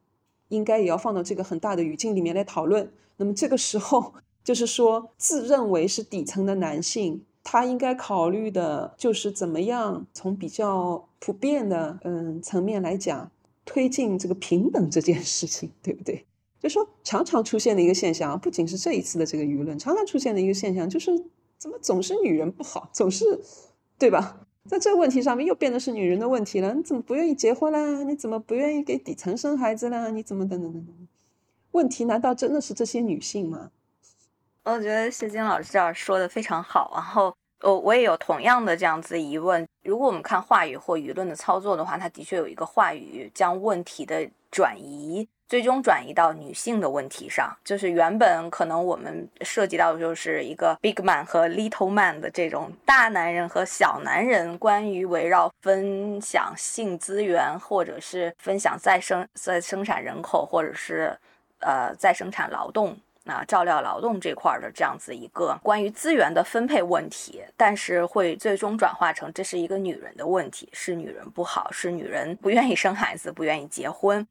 [0.48, 2.90] 应该也要放到这个很大的语境里面来讨论。
[3.18, 7.22] 那么这个时候，就是说，自认为是底层的男性。
[7.50, 13.30] 他应该考虑的就是怎么样从比较普遍的嗯层面来讲，
[13.64, 16.26] 推进这个平等这件事情，对不对？
[16.60, 21.10] 就说常常出现的一个现象，不仅是这一次的这个舆论，常常出现的一个现象就是，
[21.56, 23.40] 怎么总是女人不好，总是，
[23.98, 24.46] 对吧？
[24.66, 26.74] 在这个问题上面又变得是女人的问题了。
[26.74, 28.02] 你怎么不愿意结婚啦？
[28.02, 30.10] 你怎么不愿意给底层生孩子啦？
[30.10, 30.94] 你怎么等等等等？
[31.70, 33.70] 问题难道真的是这些女性吗？
[34.70, 39.66] 我觉得谢金老师这儿说的非常好，然后我我也有同样的这样子疑问。
[39.82, 47.50] 如果我们看话语或舆论的操作的话，它的确有一个话语将问题的转移，最终转移到女性的问题上。
[47.64, 61.18] 就是原本可能我们涉及到的就是一个 big man 和 little man 的这种大男人和小男人，关于围绕分享性资源，或者是分享再生再生产人口，或者是
[61.60, 62.94] 呃再生产劳动。
[63.28, 74.26] 那照料劳动这块的这样子一个关于资源的分配问题，但是会最终转化成这是一个女人的问题，是女人不好，是女人不愿意生孩子，不愿意结婚。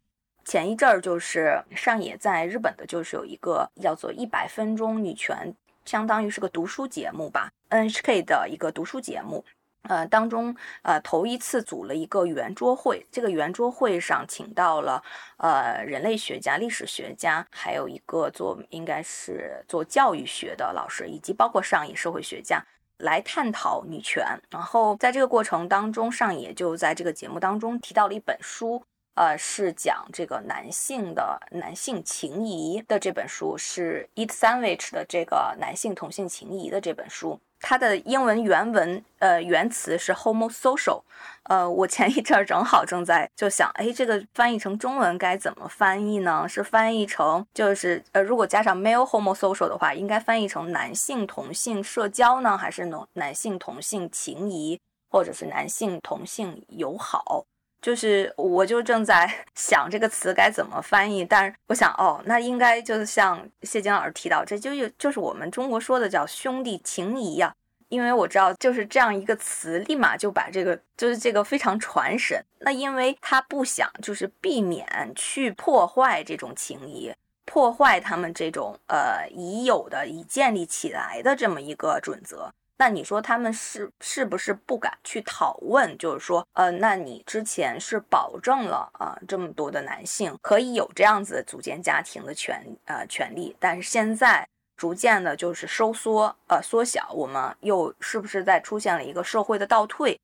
[0.45, 5.53] 前一阵儿就是上野在日本的，就是有一个叫做一百分钟女权，
[5.85, 9.45] 相当于是个读书节目吧，NHK 的一个读书节目。
[9.83, 15.01] 呃，当中呃头一次组了一个圆桌会，这个圆桌会上请到了
[15.37, 22.61] 呃人类学家、历史学家，还有一个做应该是做教育学的老师，以及包括上野社会学家
[22.97, 24.25] 来探讨女权。
[24.49, 28.83] 然后在这个过程当中，上野就在这个节目当中提到了一本书，
[29.15, 37.39] 呃，是讲这个男性的男性情谊的这本书，是 Eat Sandwich 的这个男性同性情谊的这本书。
[37.59, 41.01] 它的英文原文，呃，原词是 homosocial，
[41.43, 46.47] 呃，我前一阵儿正好正在就想，哎，这个翻译成中文该怎么翻译呢？
[46.47, 54.79] 是翻译成就是，呃，如果加上 male homosocial 的话，应该翻译成男性同性社交呢，还是男男性同性情谊，
[55.09, 57.45] 或者是男性同性友好？
[57.81, 67.53] 就是，我就正在 想这个词该怎么翻译，但是我想，哦，那应该就是像谢金老师提到，这就有就是我们中国说的叫兄弟情谊呀，
[67.89, 72.43] 因为我知道就是这样一个词，立马就把这个就是这个非常传神。
[72.59, 77.13] 那因为他不想就是避免去破坏这种情谊，
[77.45, 82.51] 破坏他们这种呃已有的已建立起来的这么一个准则。
[82.79, 85.97] 那你说他们是是不是不敢去讨问？
[85.97, 100.19] 就是说，呃，那你之前是保证了啊这么多的男性可以有这样子组建家庭的权呃权利，但是现在逐渐的就是收缩呃缩小，我们又是不是在出现了一个社会的倒退？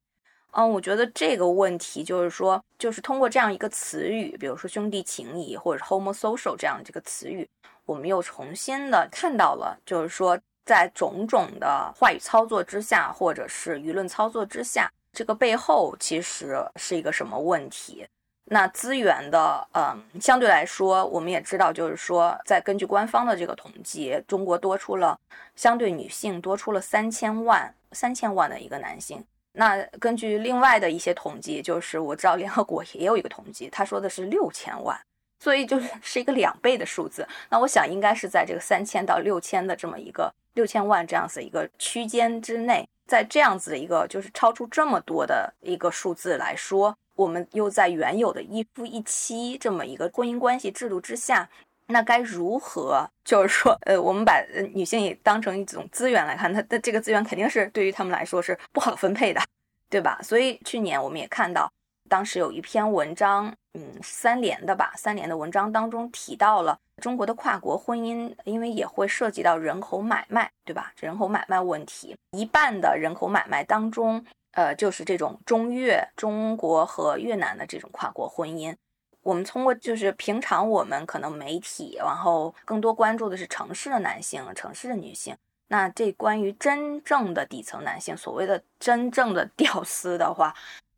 [0.52, 7.50] 嗯，我觉得这个问题就是说，就是通过这样一个词语，比如说兄弟情谊或者 homosocial 这样这个词语，
[7.86, 10.40] 我们又重新的看到了，就是说。
[10.66, 18.08] 在种种的话语操作之下，或者是舆论操作之下，这个背后其实是一个什么问题？
[18.46, 25.18] 那资源的，嗯，相对来说，我们也知道，就是说，在根据官方的这个统计，中国多出了
[25.56, 29.24] 相对女性多出了三千万三千万的一个男性。
[29.54, 35.00] 那根据另外的一些统计，就是我知道联合国也有一个统计，他说的是六千万。
[35.44, 51.50] 所以就是 是一个两倍的数字，那我想应该是在这个三千到六千的这么一个六千万这样子一个区间之内，在这样子的一个就是超出这么多的一个数字来说，我们又在原有的一夫一妻这么一个婚姻关系制度之下，
[51.88, 54.42] 那该如何就是说，呃，我们把
[54.74, 59.42] 女性也当成一种资源来看，它的这个资源肯定是对于他们来说是不好分配的，
[59.90, 60.18] 对吧？
[60.24, 61.70] 所以去年我们也看到。
[62.14, 70.94] 当时有一篇文章，嗯，三联的吧，三联的文章当中提到了中国的跨国婚姻，因为也会涉及到人口买卖，对吧？
[70.98, 78.76] 人口买卖问题，一半的人口买卖当中，呃，就是这种中越、中国和越南的这种跨国婚姻。
[79.24, 85.36] 我们通过就是平常我们可能媒体，然后更多关注的是城市的男性、城市的女性。
[85.70, 90.54] 那这关于真正的底层男性，所谓的真正的 屌丝的话。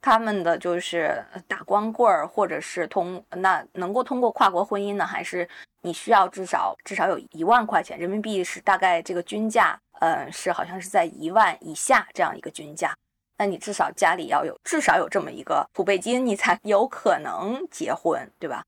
[0.05, 5.03] 他们的就是打光棍儿，或者是通那能够通过跨国婚姻呢？
[5.03, 5.49] 还是
[5.81, 12.95] 你需要至少至少有一万块钱人民币是大概这个均价，嗯，是好像是在一万以下这样一个均价。
[13.39, 18.63] 那你至少家里要有至少有这么一个储备金，你才有可能结婚，对吧？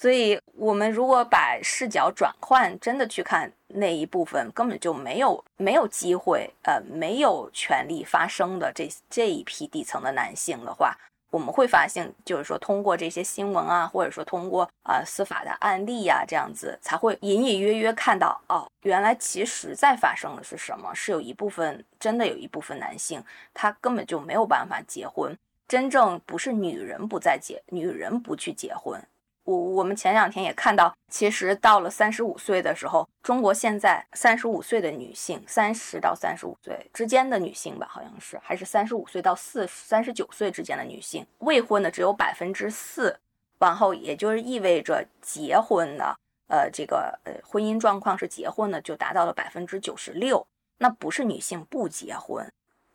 [0.00, 10.96] 所以，我们如果把视角转换，真的去看那一部分根本就没有没有机会，呃，没有权利发声的这这一批底层的男性的话，
[11.30, 20.94] 我们会发现，就是说，通过这些新闻啊，或者说通过啊司法的案例呀，这样子才会隐隐约约看到，哦，原来其实在发生的是什么？
[20.94, 23.20] 是有一部分真的有一部分男性，
[23.52, 25.36] 他根本就没有办法结婚，
[25.66, 29.02] 真正不是女人不再结，女人不去结婚。
[29.48, 43.18] 我我们前两天也看到，其实到了三十五岁的时候，中国现在三十五岁的女性，三十到三十五岁之间的女性吧，好像是还是三十五岁到四三十九岁之间的女性，未婚的只有百分之四，
[43.60, 46.14] 往后也就是意味着结婚的，
[46.48, 50.46] 呃，这个呃婚姻状况是结婚的就达到了百分之九十六，
[50.76, 52.46] 那不是女性不结婚，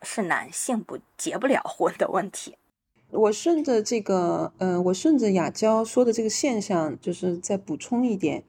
[0.03, 2.55] 是男性不结不了婚的问题。
[3.14, 8.43] 我顺着这个，嗯，我顺着雅娇说的这个现象，就是再补充一点，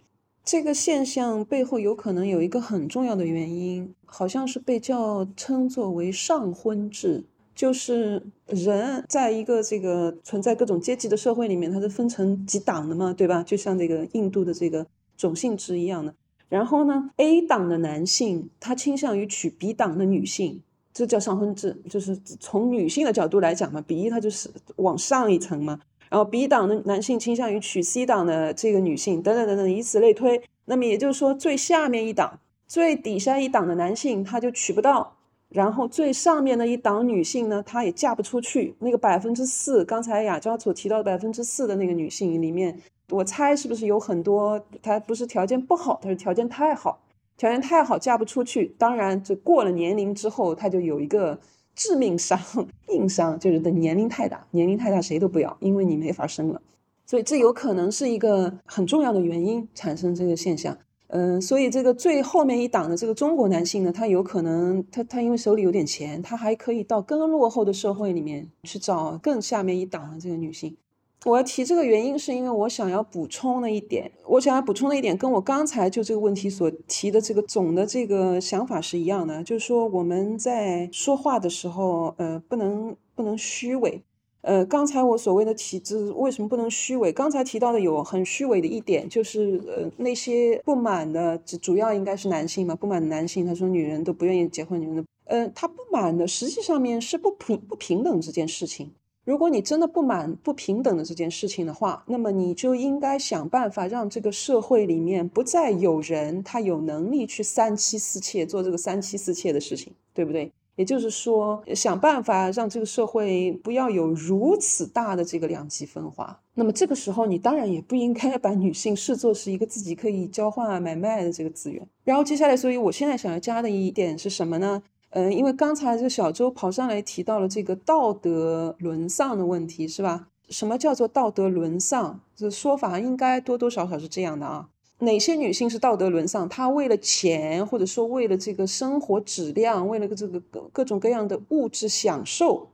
[0.45, 13.43] 这个现象背后有可能有一个很重要的原因，好像是被叫称作为上婚制，就是人在一个这个存在各种阶级的社会里面，它是分成几档的嘛，对吧？
[13.43, 14.87] 就像这个印度的这个
[15.17, 16.15] 种姓制一样的。
[16.49, 20.63] 然后呢，A 档的男性他倾向于娶 B 档的女性。
[20.95, 30.41] 这叫上婚制，就是从女性的角度来讲嘛，B 它就是往上一层嘛，然后 B 档的男性倾向于娶 C 档的这个女性，等等等等，以此类推。
[30.67, 32.39] 那么也就是说，最下面一档、
[32.69, 35.17] 最底下一档的男性他就娶不到，
[35.49, 38.75] 然后最上面的一档女性呢，她也嫁不出去。
[38.79, 42.81] 那个百分之四，刚才雅娇所提到的百分之四的那个女性里面，
[43.11, 47.01] 我猜是不是有很多她不是条件不好，她是条件太好。
[47.37, 48.75] 条件太好，嫁不出去。
[48.79, 51.39] 当然，这过了年龄之后，他就有一个
[51.75, 52.39] 致命伤、
[52.89, 56.61] 硬伤，就是的年龄太大，年龄太大谁都不要，因为你没法生了。
[57.07, 60.77] 所以这有可能是一个很重要的原因产生这个现象。
[61.09, 70.77] 嗯，所以这个最后面一档的这个中国男性呢，他有可能他他因为手里有点钱，他还可以到更落后的社会里面去找更下面一档的这个女性。
[71.25, 84.03] 我要提这个原因，是因为我想要补充的一点，我想要补充的一点，跟我刚才就这个问题所提的这个总的这个想法是一样的，就是说我们在说话的时候，呃，不能不能虚伪。
[84.43, 87.11] 呃，刚才我所谓的体制为什么不能虚伪？
[87.11, 95.07] 刚才提到的有很虚伪的一点，就是呃，那些不满的，主主要应该是男性嘛，不满的男性，他说女人都不愿意结婚，女人。
[95.25, 98.93] 呃，他不满的实际上面是不平不平等这件事情。
[99.25, 110.53] 如果你真的不满不平等的这件事情的话，那么你就应该想办法让这个社会里面不再有人他有能力去三妻四妾做这个三妻四妾的事情，对不对？
[110.77, 116.41] 也就是说，想办法让这个社会不要有如此大的这个两极分化。
[116.53, 121.87] 那么这个时候，你当然也不应该把女性视作是一个自己可以交换买卖的这个资源。
[122.03, 124.83] 然后接下来，所以我现在想要加的一点是什么呢？
[125.17, 130.27] 嗯，因为刚才这个小周跑上来提到了这个道德沦丧的问题，是吧？
[130.49, 132.21] 什么叫做道德沦丧？
[132.35, 134.69] 这说法应该多多少少是这样的啊。
[134.99, 136.49] 哪些女性是道德沦丧？
[136.49, 142.71] 她为了钱，或者说为了这个生活质量，为了这个各各种各样的物质享受，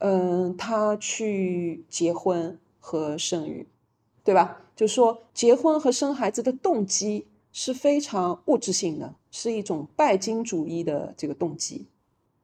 [0.00, 3.66] 嗯，她去结婚和生育，
[4.22, 4.58] 对吧？
[4.76, 9.14] 就说结婚和生孩子的动机是非常物质性的。
[9.30, 11.86] 是一种拜金主义的这个动机，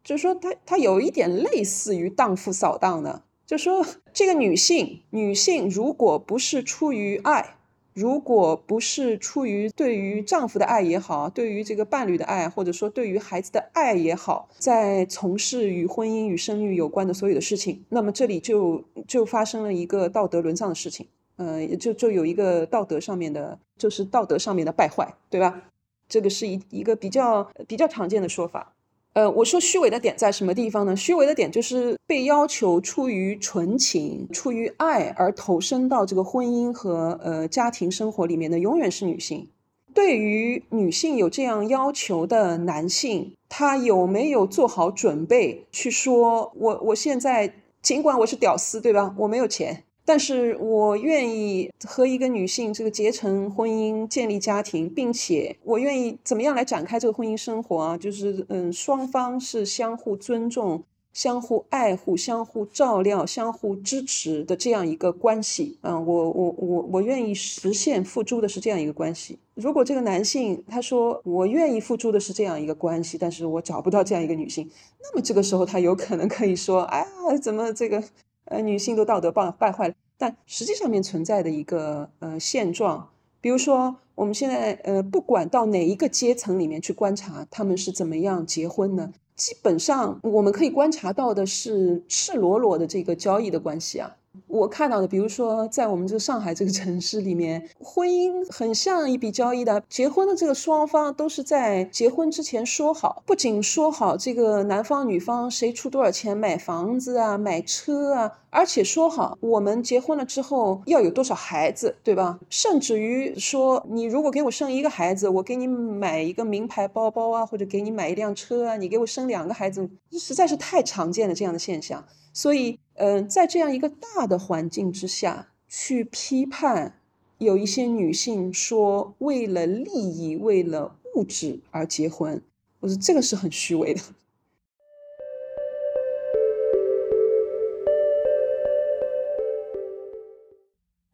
[0.04, 7.56] 就是说，他他有一点类似于荡妇扫荡的，就说这个女性，女性如果不是出于爱，
[7.92, 25.62] 如果不是出于对于丈夫的爱也好，对于这个伴侣的爱，或者说对于孩子的爱也好，在从事与婚姻与生育有关的所有的事情，那么这里就就发生了一个道德沦丧的事情，嗯，就就有一个道德上面的，就是道德上面的败坏，对吧？
[26.08, 28.74] 这个是一一个比较比较常见的说法，
[29.14, 30.94] 呃，我说虚伪的点在什么地方呢？
[30.94, 39.48] 虚伪的点就是被要求出于纯情、出于爱而投身到这个婚姻和呃家庭生活里面的，永远是女性。
[39.94, 49.14] 对于女性有这样要求的男性，他有没有做好准备去说，我我现在尽管我是屌丝，对吧？
[49.16, 49.84] 我没有钱。
[50.06, 57.98] 但是我愿意和一个女性这个结成婚姻、建立家庭，并且我愿意怎么样来展开这个婚姻生活啊？
[57.98, 65.76] 就是嗯，双方是相互尊重、相互爱护、相互照料、相互支持的这样一个关系。
[65.82, 69.40] 嗯，我我我我愿意实现付诸的是这样一个关系。
[69.54, 74.70] 如果这个男性他说我愿意付诸的是这样一个关系，但是我找不到这样一个女性，
[75.02, 78.00] 那么这个时候他有可能可以说：哎呀，怎么这个？
[78.46, 83.08] 呃，女性都道德败败坏了，但实际上面存在的一个呃现状，
[83.40, 89.12] 比如说我们现在呃，不管到哪一个阶层里面去观察，他们是怎么样结婚呢？
[89.34, 94.16] 基本上我们可以观察到的是赤裸裸的这个交易的关系啊。
[94.46, 99.82] 我看到的，比如说在我们这个上海这个城市里面，婚姻很像一笔交易的。
[99.88, 112.38] 结婚的这个双方都是在结婚之前说好，不仅说好这个男方女方谁出多少钱买房子啊、买车啊，而且说好我们结婚了之后要有多少孩子，对吧？
[112.50, 122.04] 甚至于说，你如果给我生一个孩子，我给你买一个名牌包包啊，或者给你买一辆车啊，你给我生两个孩子，实在是太常见了这样的现象。
[122.32, 126.98] 所以，嗯，在这样一个大的环境之下去批判，
[127.36, 132.40] 有一些女性说为了利益、为了物质而结婚，
[132.80, 134.00] 我说这个是很虚伪的。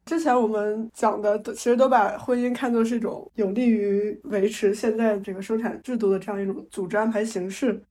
[0.05, 7.83] 之前我们讲的，其实都把婚姻看作是一种有利于维持现在这个生产制度的这样一种组织安排形式。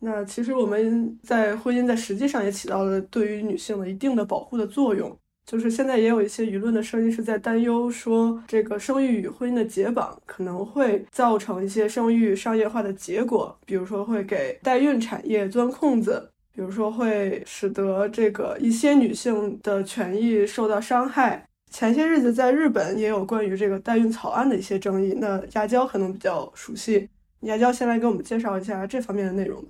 [0.00, 5.16] 那其实我们在婚姻在实际上也起到了对于女性的一定的保护的作用。
[5.46, 21.44] 就是现在也有一些舆论的声音是在担忧说，这个生育与婚姻的解绑可能会造成一些生育商业化的结果，比如说会给代孕产业钻空子，比如说会使得这个一些女性的权益受到伤害。
[21.72, 27.08] 前些日子在日本也有关于这个代孕草案的一些争议，那亚娇可能比较熟悉，
[27.40, 29.64] 亚娇先来给我们介绍一下这方面的内容。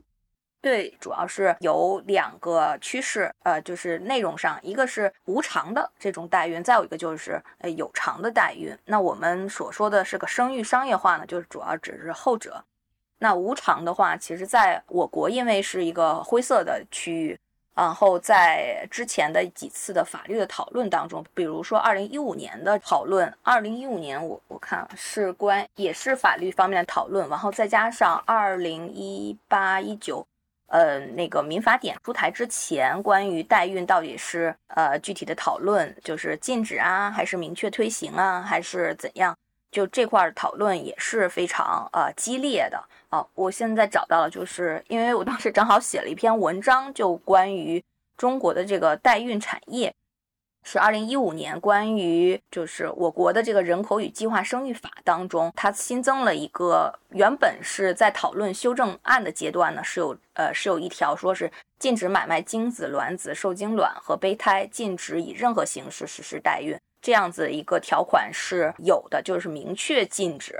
[0.62, 8.76] 对，主要是有两个趋势，呃，就是内容上，一个是无偿的这种代孕，再有一个就是呃有偿的代孕。
[8.84, 12.62] 那我们所说的是个生育商业化呢，就是主要指是后者。
[13.20, 17.38] 那无偿的话，其实在我国因为是一个灰色的区域，
[17.74, 30.26] 然后在之前的几次的法律的讨论当中，比如说二零一五年的讨论，二零一五年我我看是关也是法律方面的讨论，然后再加上二零一八一九。
[30.70, 39.36] 呃，那个民法典出台之前，关于代孕到底是呃具体的讨论，就是禁止啊，还是明确推行啊，还是怎样？
[39.72, 43.26] 就这块讨论也是非常呃激烈的啊。
[43.34, 47.82] 我现在找到了，就是因为我当时正好写了一篇文章，就关于
[48.16, 49.92] 中国的这个代孕产业。
[50.62, 70.58] 是二零一五年关于就是我国的这个人口与计划生育法当中，它新增了一个原本是在讨论修正案的阶段呢，是有呃是有一条说是禁止买卖精子、卵子、受精卵和胚胎，禁止以任何形式实施代孕，这样子一个条款是有的，就是明确禁止。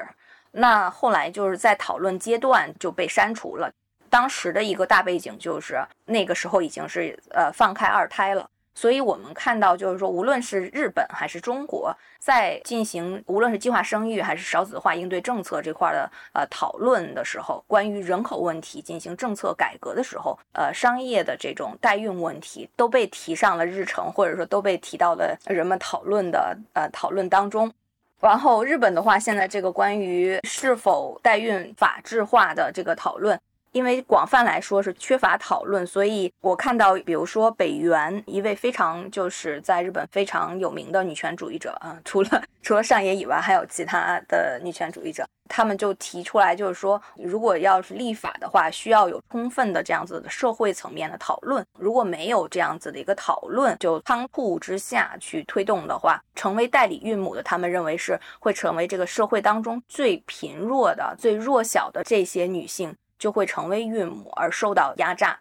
[0.53, 3.71] 那后来就是在讨论阶段就被删除了。
[4.09, 8.49] 当时的一个大背景就是那个时候已经是呃放开二胎了。
[8.81, 27.71] 所以，我们看到，就是说，无论是日本还是中国，在进行无论是计划生育还是少子化应对政策这块的呃讨论的时候，关于人口问题进行政策改革的时候，呃，商业的这种代孕问题都被提上了日程，或者说都被提到了人们讨论的呃讨论当中。
[28.19, 33.39] 然后，日本的话，现在这个关于是否代孕法制化的这个讨论。
[33.73, 51.65] 因为广泛来说是缺乏讨论，所以我看到，比如说北原一位非常就是在日本非常有名的女权主义者啊，除了除了上野以外，还有其他的女权主义者，他们就提出来，就是说，如果要是立法的话，需要有充分的这样子的社会层面的讨论。
[51.79, 62.95] 如果没有这样子的一个讨论，就仓促之下去推动的话，成为代理孕母的，他们认为是会成为这个社会当中最贫弱的、最弱小的这些女性。
[63.21, 65.39] 就会成为孕母而受到压榨。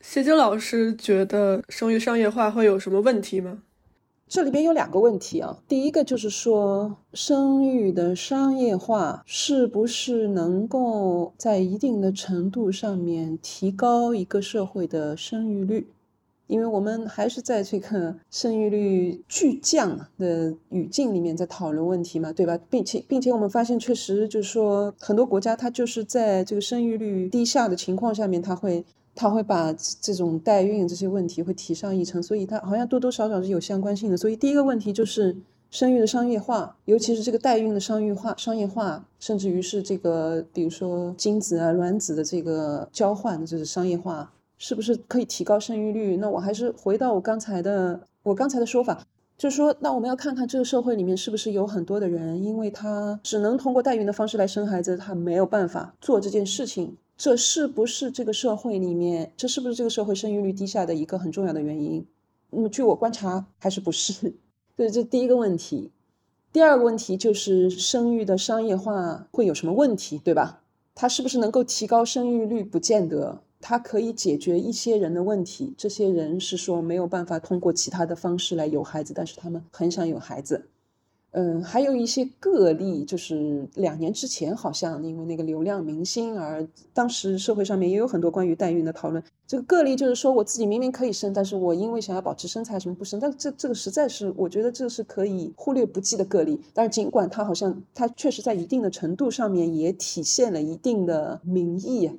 [0.00, 3.62] 谢晶老师觉得生育商业化会有什么问题吗？
[4.28, 5.56] 这里边有两个问题啊。
[5.66, 15.90] 第一个就是说，生育的商业化是不是能够在一定的程度上面提高一个社会的生育率？
[16.48, 22.58] 因为我们还是在这个生育率巨降的语境里面在讨论问题嘛，对吧？
[22.70, 28.82] 并且，并且我们发现，确实就是说，很多国家它就是在这个生育率低下的情况下面，它会，
[29.14, 34.16] 它会把这种代孕这些问题会提上议程，所以它好像多多少少是有相关性的。
[34.16, 35.36] 所以第一个问题就是
[35.70, 44.32] 生育的商业化，尤其是这个代孕的商业化、商业化，甚至于是这个，比如说精子啊、卵子的这个交换，就是商业化。
[44.58, 46.16] 是不是可以提高生育率？
[46.16, 49.06] 那我还是回到我刚才的我刚才的说法，
[49.36, 56.96] 就是说，那我们要看看这个社会里面是不是有很多的人，因为他只能通过代孕的方式来生孩子，他没有办法做这件事情。
[57.16, 62.06] 这是不是这个社会里面，这是不是这个社会生育率低下的一个很重要的原因？
[62.50, 64.34] 那么，据我观察，还是不是？
[64.76, 65.90] 对这第一个问题。
[66.52, 70.62] 第二个问题就是生育的商业化会有什么问题，对吧？
[70.94, 72.64] 它是不是能够提高生育率？
[72.64, 73.40] 不见得。
[73.60, 80.66] 它可以解决一些人的问题，这些人是说没有办法通过其他的方式来有孩子，但是他们很想有孩子。
[81.32, 89.22] 嗯，还有一些个例，就是两年之前好像因为那个流量明星而当时社会上面也有很多关于代孕的讨论。
[89.46, 96.58] 这个个例就是说我自己明明可以生，但是我因为想要保持身材什么不生，但这这个实在是我觉得这是可以忽略不计的个例。
[96.72, 102.10] 但是尽管它好像它确实在一定的程度上面也体现了一定的民意。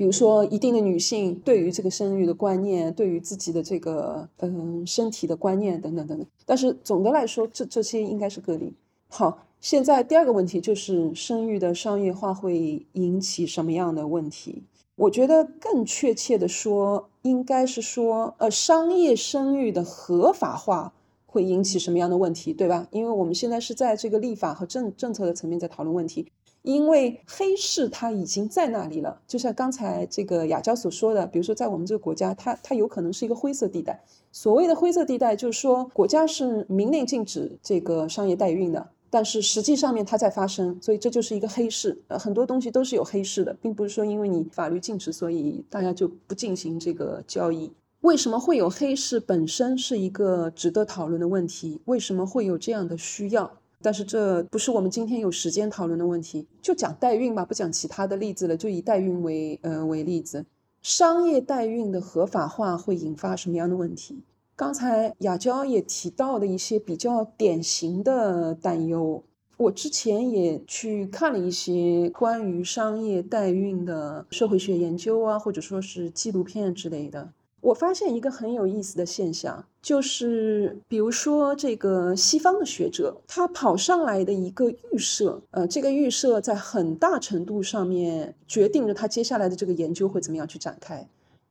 [0.00, 6.26] 比如说，一定的女性对于这个生育的观念，对于自己的这个嗯身体的观念等等等等。
[6.46, 8.72] 但是总的来说，这这些应该是个例。
[9.08, 14.62] 好，现在第二个问题就是生育的商业化会引起什么样的问题？
[14.96, 20.94] 我觉得更确切的说，应该是说，呃，商业生育的合法化
[21.26, 22.88] 会引起什么样的问题，对吧？
[22.90, 26.26] 因为我们现在是在这个立法和政政策的层面在讨论问题。
[26.62, 34.04] 因为黑市它已经在那里了，就像刚才这个亚娇所说的，比如说在我们这个国家，它它有可能是一个灰色地带。
[34.30, 41.98] 所谓的灰色地带，就是说国家是明令禁止这个商业代孕的，但是实际上面它在发生，所以这就是一个黑市。
[42.08, 47.72] 呃，很多东西都是有黑市的，并不是说因为你法律禁止，所以大家就不进行这个交易。
[48.02, 51.80] 为什么会有黑市，本身是一个值得讨论的问题。
[51.86, 53.50] 为什么会有这样的需要？
[53.82, 60.44] 但是这不是我们今天有时间讨论的问题，就讲代孕吧，不讲其他的例子了，就以代孕为呃为例子，
[60.82, 64.22] 商业代孕的合法化会引发什么样的问题？
[64.54, 69.24] 刚才亚娇也提到的一些比较典型的担忧，
[69.56, 77.32] 我之前也去看了一些关于商业代孕的社会学研究啊，或者说是纪录片之类的。
[77.62, 91.08] 我发现一个很有意思的现象，就是比如说这个西方的学者，他跑上来的一个预设，呃，这个预设在很大程度上面决定着他接下来的这个研究会怎么样去展开。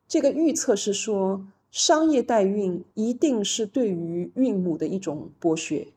[0.07, 5.87] 这个预测是说，商业代孕一定是对于孕母的一种剥削。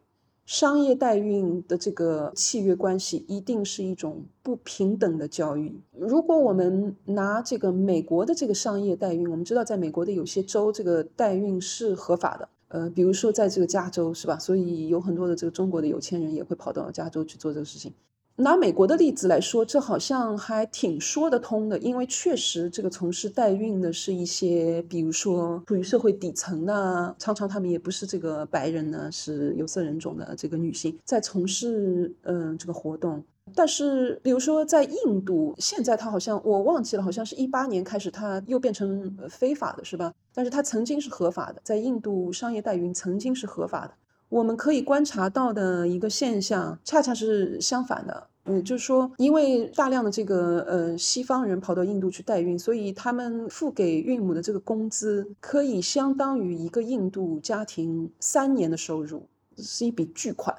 [0.44, 5.80] 商业代孕的这个契约关系一定是一种不平等的交易。
[5.96, 12.48] 如果我们拿这个美国的这个商业代孕，我们知道在美国的有些州，这个代孕是合法的。
[12.68, 14.38] 呃，比如说在这个加州是吧？
[14.38, 17.92] 所以有很多的这个中国的有钱人也会跑到加州去做这个事情。
[18.36, 33.22] 拿美国的例子来说，这好像还挺说得通的，因为确实这个从事代孕的是一些，比如说处于社会底层的，常常他们也不是这个白人呢，是有色人种的这个女性在从事嗯这个活动。
[33.54, 40.14] 但是，比如说在印度，现在它好像我忘记了，好像是一八年开始，它又变成非法的，是吧？
[40.32, 43.92] 但是它曾经是合法的，在印度商业代孕曾经是合法的。
[44.32, 48.28] 我们可以观察到的一个现象，恰恰是相反的。
[48.44, 59.28] 嗯，就是说，因为大量的这个呃西方人跑到印度去代孕，所以他们付给孕母的这个工资，可以相当于一个印度家庭三年的收入，
[59.58, 60.56] 是一笔巨款。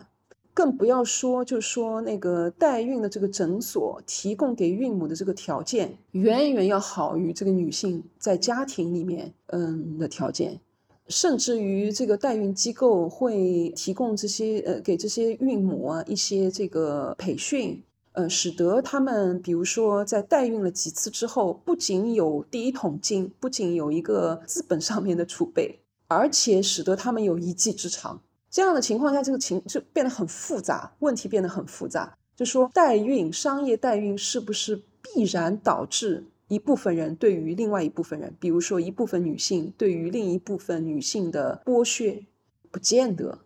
[0.53, 10.59] 更不要说，就是说那个代孕的这个诊所提供给孕母的这个条件，远远要好于这个女性在家庭里面嗯的条件，
[11.07, 17.83] 甚至于这个代孕机构会提供这些呃给这些孕母啊一些这个培训，
[18.13, 28.21] 呃，使得他们比如说在代孕了几次之后，不仅有第一桶金，不仅有一个资本上面的储备，而且使得他们有一技之长。
[28.49, 32.15] 这样的情况下，这个情就变得很复杂，问题变得很复杂。
[32.35, 36.23] 就说代孕、商业代孕是不是必然导致
[36.53, 42.25] 一部分人对于另外一部分人，比如说一部分女性对于另一部分女性的剥削？
[42.71, 43.39] 不见得。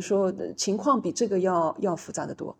[0.00, 2.56] 说情况比这个要要复杂的多，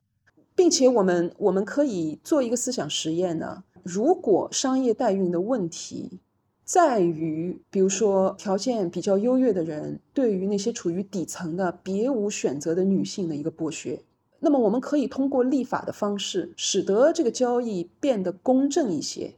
[0.55, 3.65] 并且我们我们可以做一个思想实验呢。
[3.83, 6.21] 如果商业代孕的问题，
[6.65, 14.03] 在于，比如说条件比较优越的人，对于那些处于底层的别无选择的女性的一个剥削。
[14.41, 19.35] 那么，我们可以通过立法的方式，使得这个交易变得公正一些。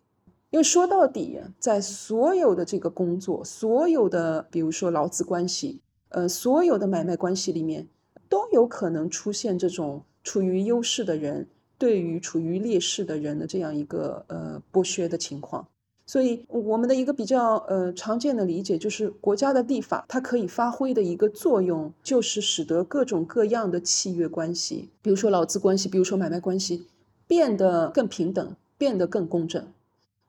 [0.55, 5.81] 因为说到底，在所有的这个工作，所有的比如说劳资关系，
[6.11, 7.89] 呃，所有的买卖关系里面，
[8.29, 15.67] 都有可能出现这种处于优势的人对于处于劣势的人的这样一个呃剥削的情况。
[16.07, 26.87] 所以，我们的一个比较呃常见的理解就是，国家的立法它可以发挥的一个作用，就是使得各种各样的契约关系，比如说劳资关系，比如说买卖关系，
[27.27, 29.67] 变得更平等，变得更公正。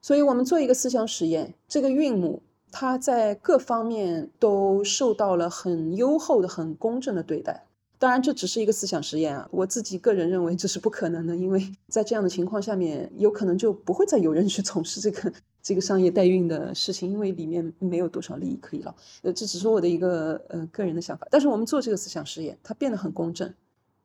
[0.06, 2.40] 所以，我们做一个思想实验：这个孕母
[2.70, 7.66] 她在各方面都受到了很优厚的、很公正的对待。
[7.98, 9.48] 当然，这只是一个思想实验啊！
[9.50, 18.94] 我自己个人认为这是不可能的，因为在这样的情况下面，有可能就不会再有人去从事这个这个商业代孕的事情，因为里面没有多少利益可以捞。
[19.22, 21.26] 呃，这只是我的一个呃个人的想法。
[21.32, 23.52] 但是我们做这个思想实验，它变得很公正，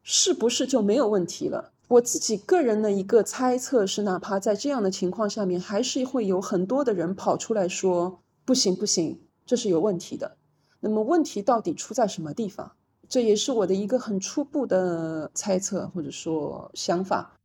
[0.04, 1.72] 是不是就没有问题了？
[1.88, 10.38] 我自己个人的一个猜测是，哪怕在这样的情况下面，还是会有很多的人跑出来说不行不行，这是有问题的。
[10.80, 12.72] 那么问题到底出在什么地方？
[13.10, 17.38] 这也是我的一个很初步的猜测或者说想法。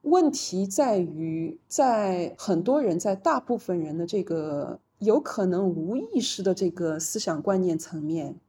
[0.00, 8.40] 问题在于，在很多人在大部分人的这个有可能无意识的这个思想观念层面，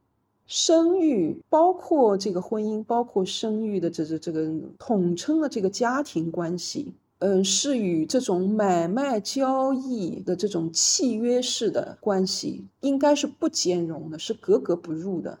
[0.48, 15.38] 生育包括这个婚姻，包括生育的这这这个统称的这个家庭关系，嗯，是与这种买卖交易的这种契约式的关系，应该是不兼容的，是格格不入的。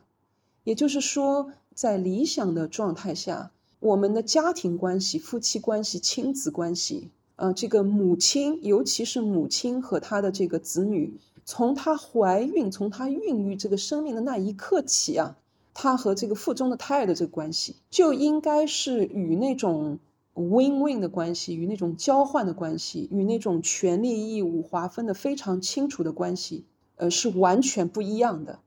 [0.64, 3.50] 也就是说，在理想的状态下，
[3.80, 11.14] 我们的家庭关系、夫妻关系、亲子关系，呃，这个母亲，尤其是母亲和她的这个子女，
[11.50, 15.38] 从她怀孕、从她孕育这个生命的那一刻起啊，
[15.72, 19.98] 她和这个腹中的胎儿的这个关系，就应该是与那种
[20.34, 28.58] win-win 的关系、与那种交换的关系、与那种权利义务划分的非常清楚的关系，呃，是完全不一样的。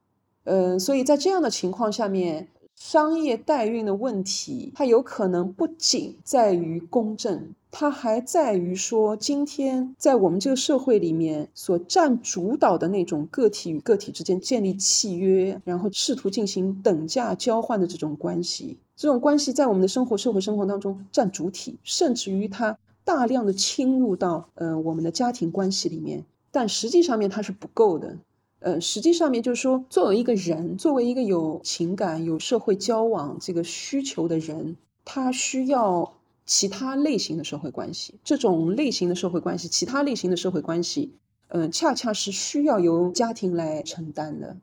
[0.45, 2.47] 嗯，所以在这样的情况下面，
[2.83, 28.17] 商业代孕的问题，它有可能不仅在于公正，它还在于说，今天在我们这个社会里面所占主导的那种个体与个体之间建立契约，然后试图进行等价交换的这种关系，这种关系在我们的生活、社会生活当中占主体，甚至于它大量的侵入到呃我们的家庭关系里面，但实际上面它是不够的。
[28.61, 36.13] 呃，实际上面就是说，作为一个人，作为一个有情感、有社会交往这个需求的人，他需要
[36.45, 38.19] 其他类型的社会关系。
[38.23, 41.15] 这种类型的社会关系，其他类型的社会关系，
[41.47, 44.57] 嗯，恰恰是需要由家庭来承担的。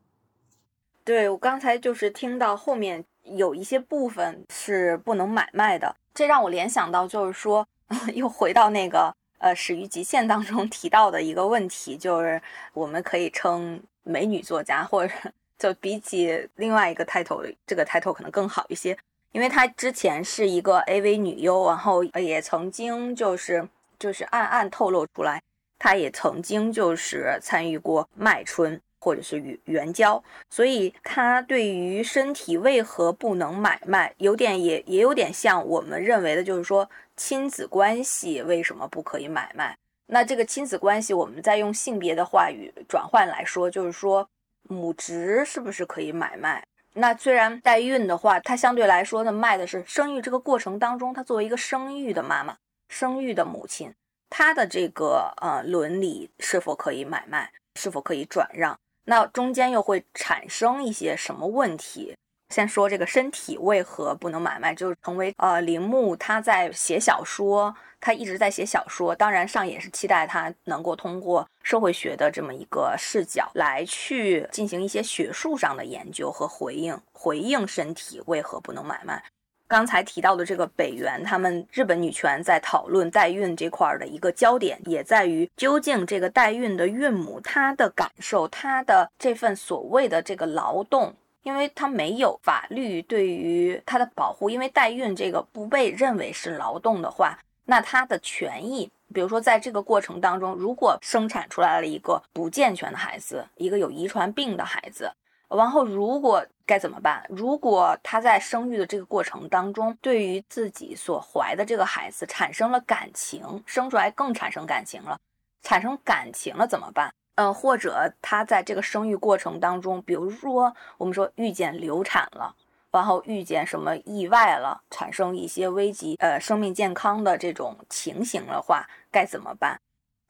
[1.03, 7.67] 对我刚才就是听到后面有一些部分是不能买卖的，这让我联想到就是说，
[8.15, 9.13] 又回到那个。
[9.39, 12.41] 呃，始于极限当中 提到的一个问题，就是
[12.73, 15.15] 我们可以称美女作家或者
[15.59, 18.97] 就比起另外一个 title，这个 title 可能更好一些，
[19.33, 23.69] 因为她之前是一个 AV 女优，然后也曾经就是
[23.99, 25.43] 就是暗暗透露出来，
[25.79, 39.77] 她也曾经就是参与过卖春或者是援援交，所以她对于身体为何不能买卖，有点也也有点像我们认为的，就是说亲子关系为什么不可以买卖？
[40.07, 44.29] 那这个亲子关系，我们再用性别的话语转换来说，就是说。
[44.71, 46.63] 母职是不是可以买卖？
[46.93, 52.55] 那虽然代孕的话，它相对来说呢，卖的是生育这个过程当中，她作为一个生育的妈妈、
[52.87, 53.95] 生育的母亲，
[54.29, 58.79] 她的这个呃伦理是否可以买卖，是否可以转让？
[59.09, 62.15] 那中间又会产生一些什么问题？
[62.51, 67.75] 先说这个身体为何不能买卖，就是成为呃铃木他在写小说。
[68.01, 79.25] 他一直在写小说，当然上也是期待他能够通过社会学的这么一个视角来去进行一些学术上的研究和回应，回应身体为何不能买卖。
[79.69, 97.39] 刚才提到的这个北原，他们日本女权在讨论代孕这块的一个焦点，也在于究竟这个代孕的孕母她的感受，她的这份所谓的这个劳动，因为她没有法律对于她的保护，因为代孕这个不被认为是劳动的话。
[97.67, 105.13] 那她的权益，比如说在这个过程当中，如果生产出来了一个不健全的孩子，一个有遗传病的孩子，
[105.51, 107.25] 然后如果该怎么办？
[107.31, 115.19] 如果他在生育的这个过程当中，对于自己所怀的这个孩子产生了感情，生出来更产生感情了，
[115.63, 117.11] 产生感情了怎么办？
[117.37, 122.55] 嗯，或者他在这个生育过程当中，比如说我们说遇见流产了。
[122.91, 129.79] 然后遇见什么意外了，产生一些危及呃生命健康的这种情形的话，该怎么办？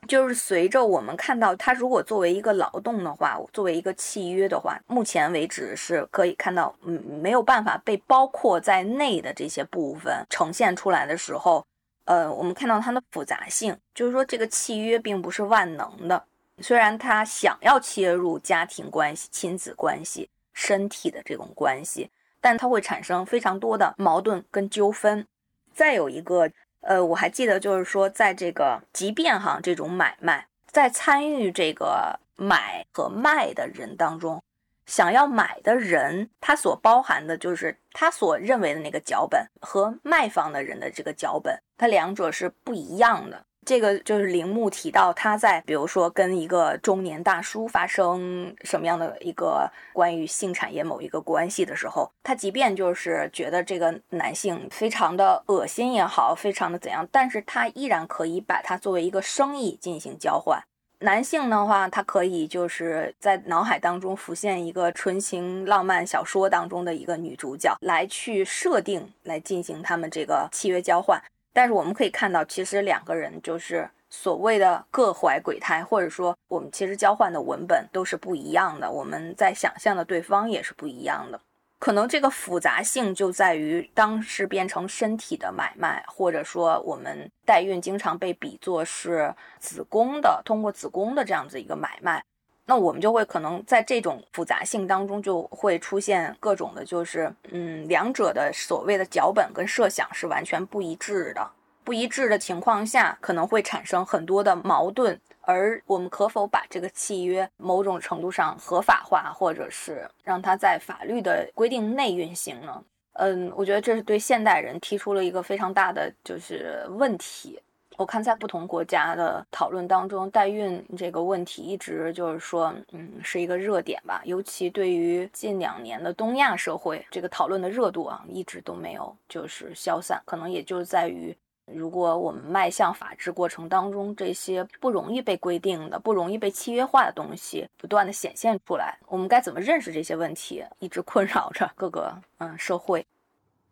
[0.09, 11.65] 就是随着我们看到，它如果作为一个劳动的话，作为一个契约的话，目前为止是可以看到，嗯，没有办法被包括在内的这些部分呈现出来的时候，
[12.07, 16.25] 呃，我们看到它的复杂性，就是说这个契约并不是万能的，
[16.59, 22.11] 虽然他想要切入家庭关系、亲子关系、身体的这种关系。
[22.41, 25.27] 但它会产生非常多的矛盾跟纠纷。
[25.75, 26.49] 再有一个，
[26.81, 34.43] 呃，我还记得就是说，在这个即便哈这种买卖，在参与这个买和卖的人当中，
[34.87, 43.45] 想要买的人他所包含的就是他所认为的那个脚本和卖方的人的这个脚本，它两者是不一样的。
[43.69, 60.59] 这个就是铃木提到他在，比如说跟一个中年大叔发生什么样的一个关于性产业某一个关系的时候，他即便就是觉得这个男性非常的恶心也好，非常的怎样，但是他依然可以把它作为一个生意进行交换。
[61.01, 71.23] 男性的话，他可以就是在脑海当中浮现一个纯情浪漫小说当中的一个女主角来去设定来进行他们这个契约交换。
[71.53, 81.41] 但是我们可以看到，其实两个人就是所谓的各怀鬼胎，或者说我们其实交换的文本都是不一样的，我们在想象的对方也是不一样的。
[81.81, 92.25] 可能这个复杂性就在于，当是变成身体的买卖，或者说我们代孕经常被比作是子宫的，通过子宫的这样子一个买卖。
[92.71, 101.51] 那我们就会可能在这种复杂性当中，就会出现各种的，就是嗯，两者的所谓的脚本跟设想是完全不一致的。
[101.83, 105.19] 不一致的情况下，可能会产生很多的矛盾。
[105.41, 112.85] 而我们可否把这个契约某种程度上合法化，或者是让它在法律的规定内运行呢？
[113.15, 117.59] 嗯，我觉得这是对现代人提出了一个非常大的就是问题。
[117.99, 124.23] 我看在不同国家的讨论当中，代孕这个问题一直就是说，嗯，是一个热点吧。
[124.25, 130.23] 尤其对于近两年的东亚社会，这个讨论的热度啊，一直都没有就是消散。
[130.25, 131.37] 可能也就在于，
[131.67, 143.05] 如果我们迈向法治过程当中，这些不容易被规定的、不容易被契约化的东西不断的显现出来，我们该怎么认识这些问题，一直困扰着各个嗯社会。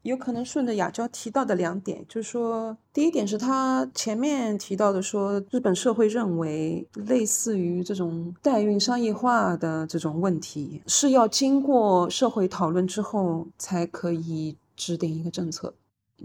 [0.06, 15.74] 有可能顺着亚娇提到的两点，就是说，第一点是他前面提到的，说日本社会认为，类似于这种代孕商业化的这种问题，是要经过社会讨论之后才可以制定一个政策。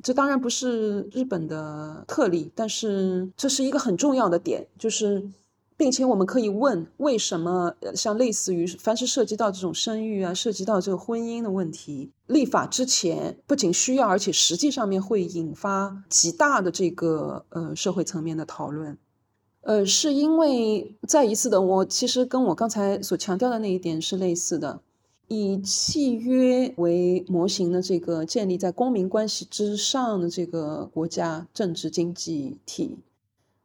[0.01, 5.29] 这当然不是日本的特例，但是这是一个很重要的点，就是。
[5.81, 18.95] 并且我们可以问，为什么像类似于凡是涉及到这种生育啊，涉及到这个婚姻的问题，立法之前不仅需要，而且实际上面会引发极大的这个呃社会层面的讨论。
[19.61, 24.81] 呃，是因为再一次的，我其实跟我刚才所强调的那一点是类似的，
[25.29, 32.99] 以契约为模型的这个建立在公民关系之上的这个国家政治经济体，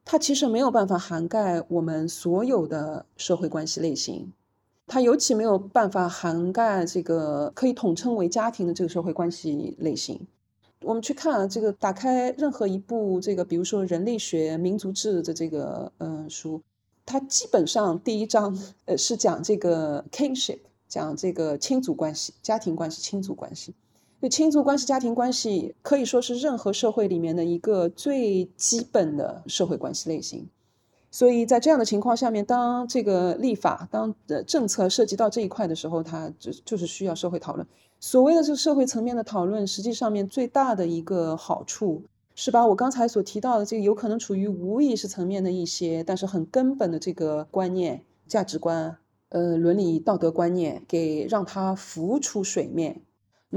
[0.07, 4.33] 它其实没有办法涵盖我们所有的社会关系类型，
[4.87, 10.27] 它尤其没有办法涵盖这个可以统称为家庭的这个社会关系类型。
[10.83, 16.63] 我们去看啊，这个打开任何一部这个，比如说人类学、民族志的这个嗯书，
[17.05, 20.61] 它基本上第一章呃是讲这个 kinship。
[20.89, 23.75] 讲这个亲族关系、家庭关系、亲族关系，
[24.21, 30.49] 就亲族关系、家庭关系可以说是任何社会里面的一个最基本的社会关系类型。
[31.11, 37.67] 所以在这样的情况下面，当这个立法、当的政策涉及到这一块的时候，它就就是需要社会讨论。
[38.01, 42.03] 所谓的这个社会层面的讨论，实际上面最大的一个好处
[42.35, 48.97] 是把我刚才所提到的这个有可能处于无意识层面的一些，但是很根本的这个观念、价值观。
[49.31, 53.03] 呃，伦理道德观念给让它浮出水面。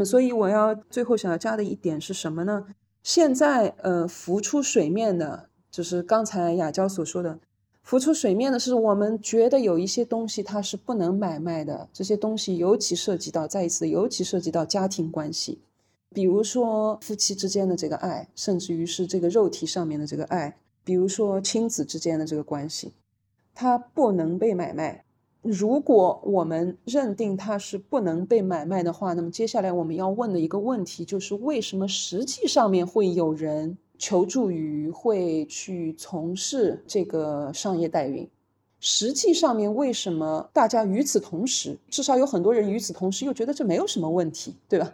[0.05, 2.65] 所以我要最后想要加的一点是什么呢？
[3.01, 7.39] 现在呃，浮出水面的，就是刚才亚娇所说的，
[7.81, 11.89] 浮出水面的是我们觉得有一些东西它是不能买卖的。
[11.93, 15.59] 这些东西尤其涉及到，再一次，尤其涉及到家庭关系，
[16.13, 22.93] 比如说夫妻之间的这个爱，甚至于是这个肉体上面的这个爱，比如说亲子之间的这个关系，
[23.55, 25.05] 它不能被买卖。
[25.41, 38.29] 如果我们认定它是不能被买卖的话，那么接下来我们要问的一个问题就是：为什么实际上面会有人求助于会去从事这个商业代孕？
[38.81, 44.91] 实际上面为什么大家与此同时，至少有很多人与此同时又觉得这没有什么问题，对吧？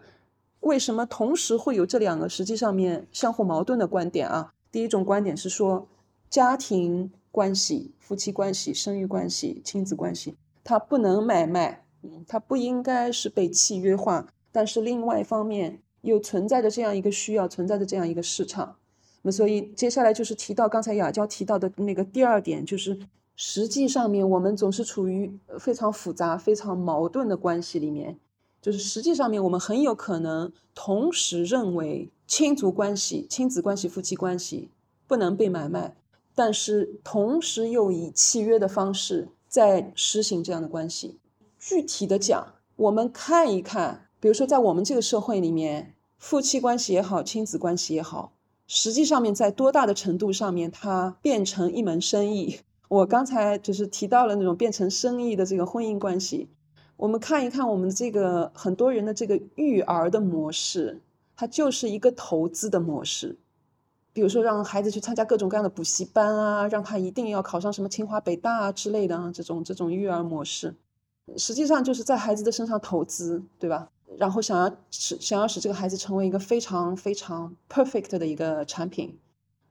[0.59, 4.53] 为什么同时会有这两个实际上面相互矛盾的观点啊？
[4.71, 5.87] 第一种观点是说
[6.29, 7.11] 家庭。
[7.35, 11.83] 关系、夫妻关系、生育关系、亲子关系，它不能买卖，
[12.25, 14.31] 它不应该是被契约化。
[14.53, 18.77] 但是另外一方面，又存在着这样一个需要，存在着这样一个市场。
[19.23, 22.97] 那，所以接下来就是提到刚才雅娇提到的那个第二点，就是
[23.35, 28.17] 实际上面我们总是处于非常复杂、非常矛盾的关系里面。
[28.61, 34.69] 就是实际上面我们很有可能同时认为亲族关系、亲子关系、夫妻关系
[35.05, 35.97] 不能被买卖。
[36.35, 41.17] 但是同时又以契约的方式在实行这样的关系。
[41.57, 48.33] 具体的讲，我们看一看，比如说在我们这个社会里面，夫妻关系也好，亲子关系也好，
[48.67, 52.59] 实际上面在多大的程度上面它变成一门生意？
[52.87, 56.49] 我刚才就是提到了那种变成生意的这个婚姻关系。
[56.97, 61.01] 我们看一看我们这个很多人的这个育儿的模式，
[61.35, 63.37] 它就是一个投资的模式。
[64.15, 70.73] 比如说，让孩子去参加各种各样的补习班啊，让他一定要考上什么清华北大啊之类的啊，这种这种育儿模式，
[71.35, 73.89] 实际上就是在孩子的身上投资，对吧？
[74.17, 79.19] 然后想要使想要使这个孩子成为一个非常非常 perfect 的一个产品。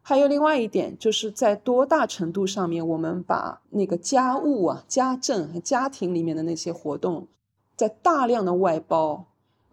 [0.03, 7.27] 还有另外一点，就是在多大程度上面，我们把那个家务啊、家政家庭里面的那些活动，
[7.75, 9.25] 在大量的外包。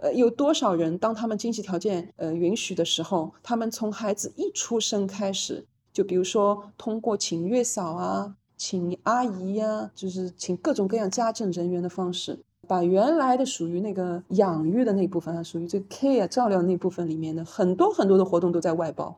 [0.02, 19.16] 呃，有多少人当他们经济条件呃允许的时候，他们从孩子一出生开始，就比如说通过请月嫂啊、请阿姨呀，就是请各种各样家政人员的方式，把原来的属于那个养育的那部分啊，属于这 care 照料那部分里面的很多很多的活动都在外包，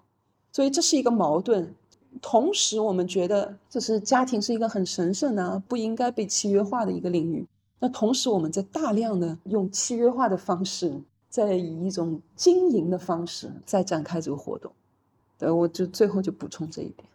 [0.51, 1.73] 所以这是一个矛盾。
[2.21, 7.47] 同时，我们觉得这是家庭是一个很神圣的、不应该被契约化的一个领域。
[7.83, 10.89] 那同时，我们在大量的用契约化的方式，
[11.27, 14.71] 在以一种经营的方式在展开这个活动。
[15.37, 17.05] 对，我就最后就补充这一点。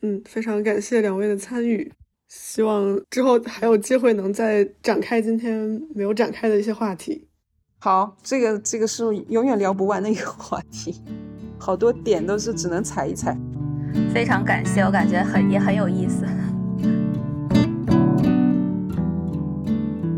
[0.00, 1.92] 嗯，非常感谢两位的参与，
[2.26, 7.28] 希望之后还有机会能再展开今天没有展开的一些话题。
[7.78, 11.02] 好，这个这个是永远聊不完的一个话题，
[11.58, 13.38] 好多点都是只能踩一踩。
[14.14, 16.24] 非常感谢，我感觉很也很有意思。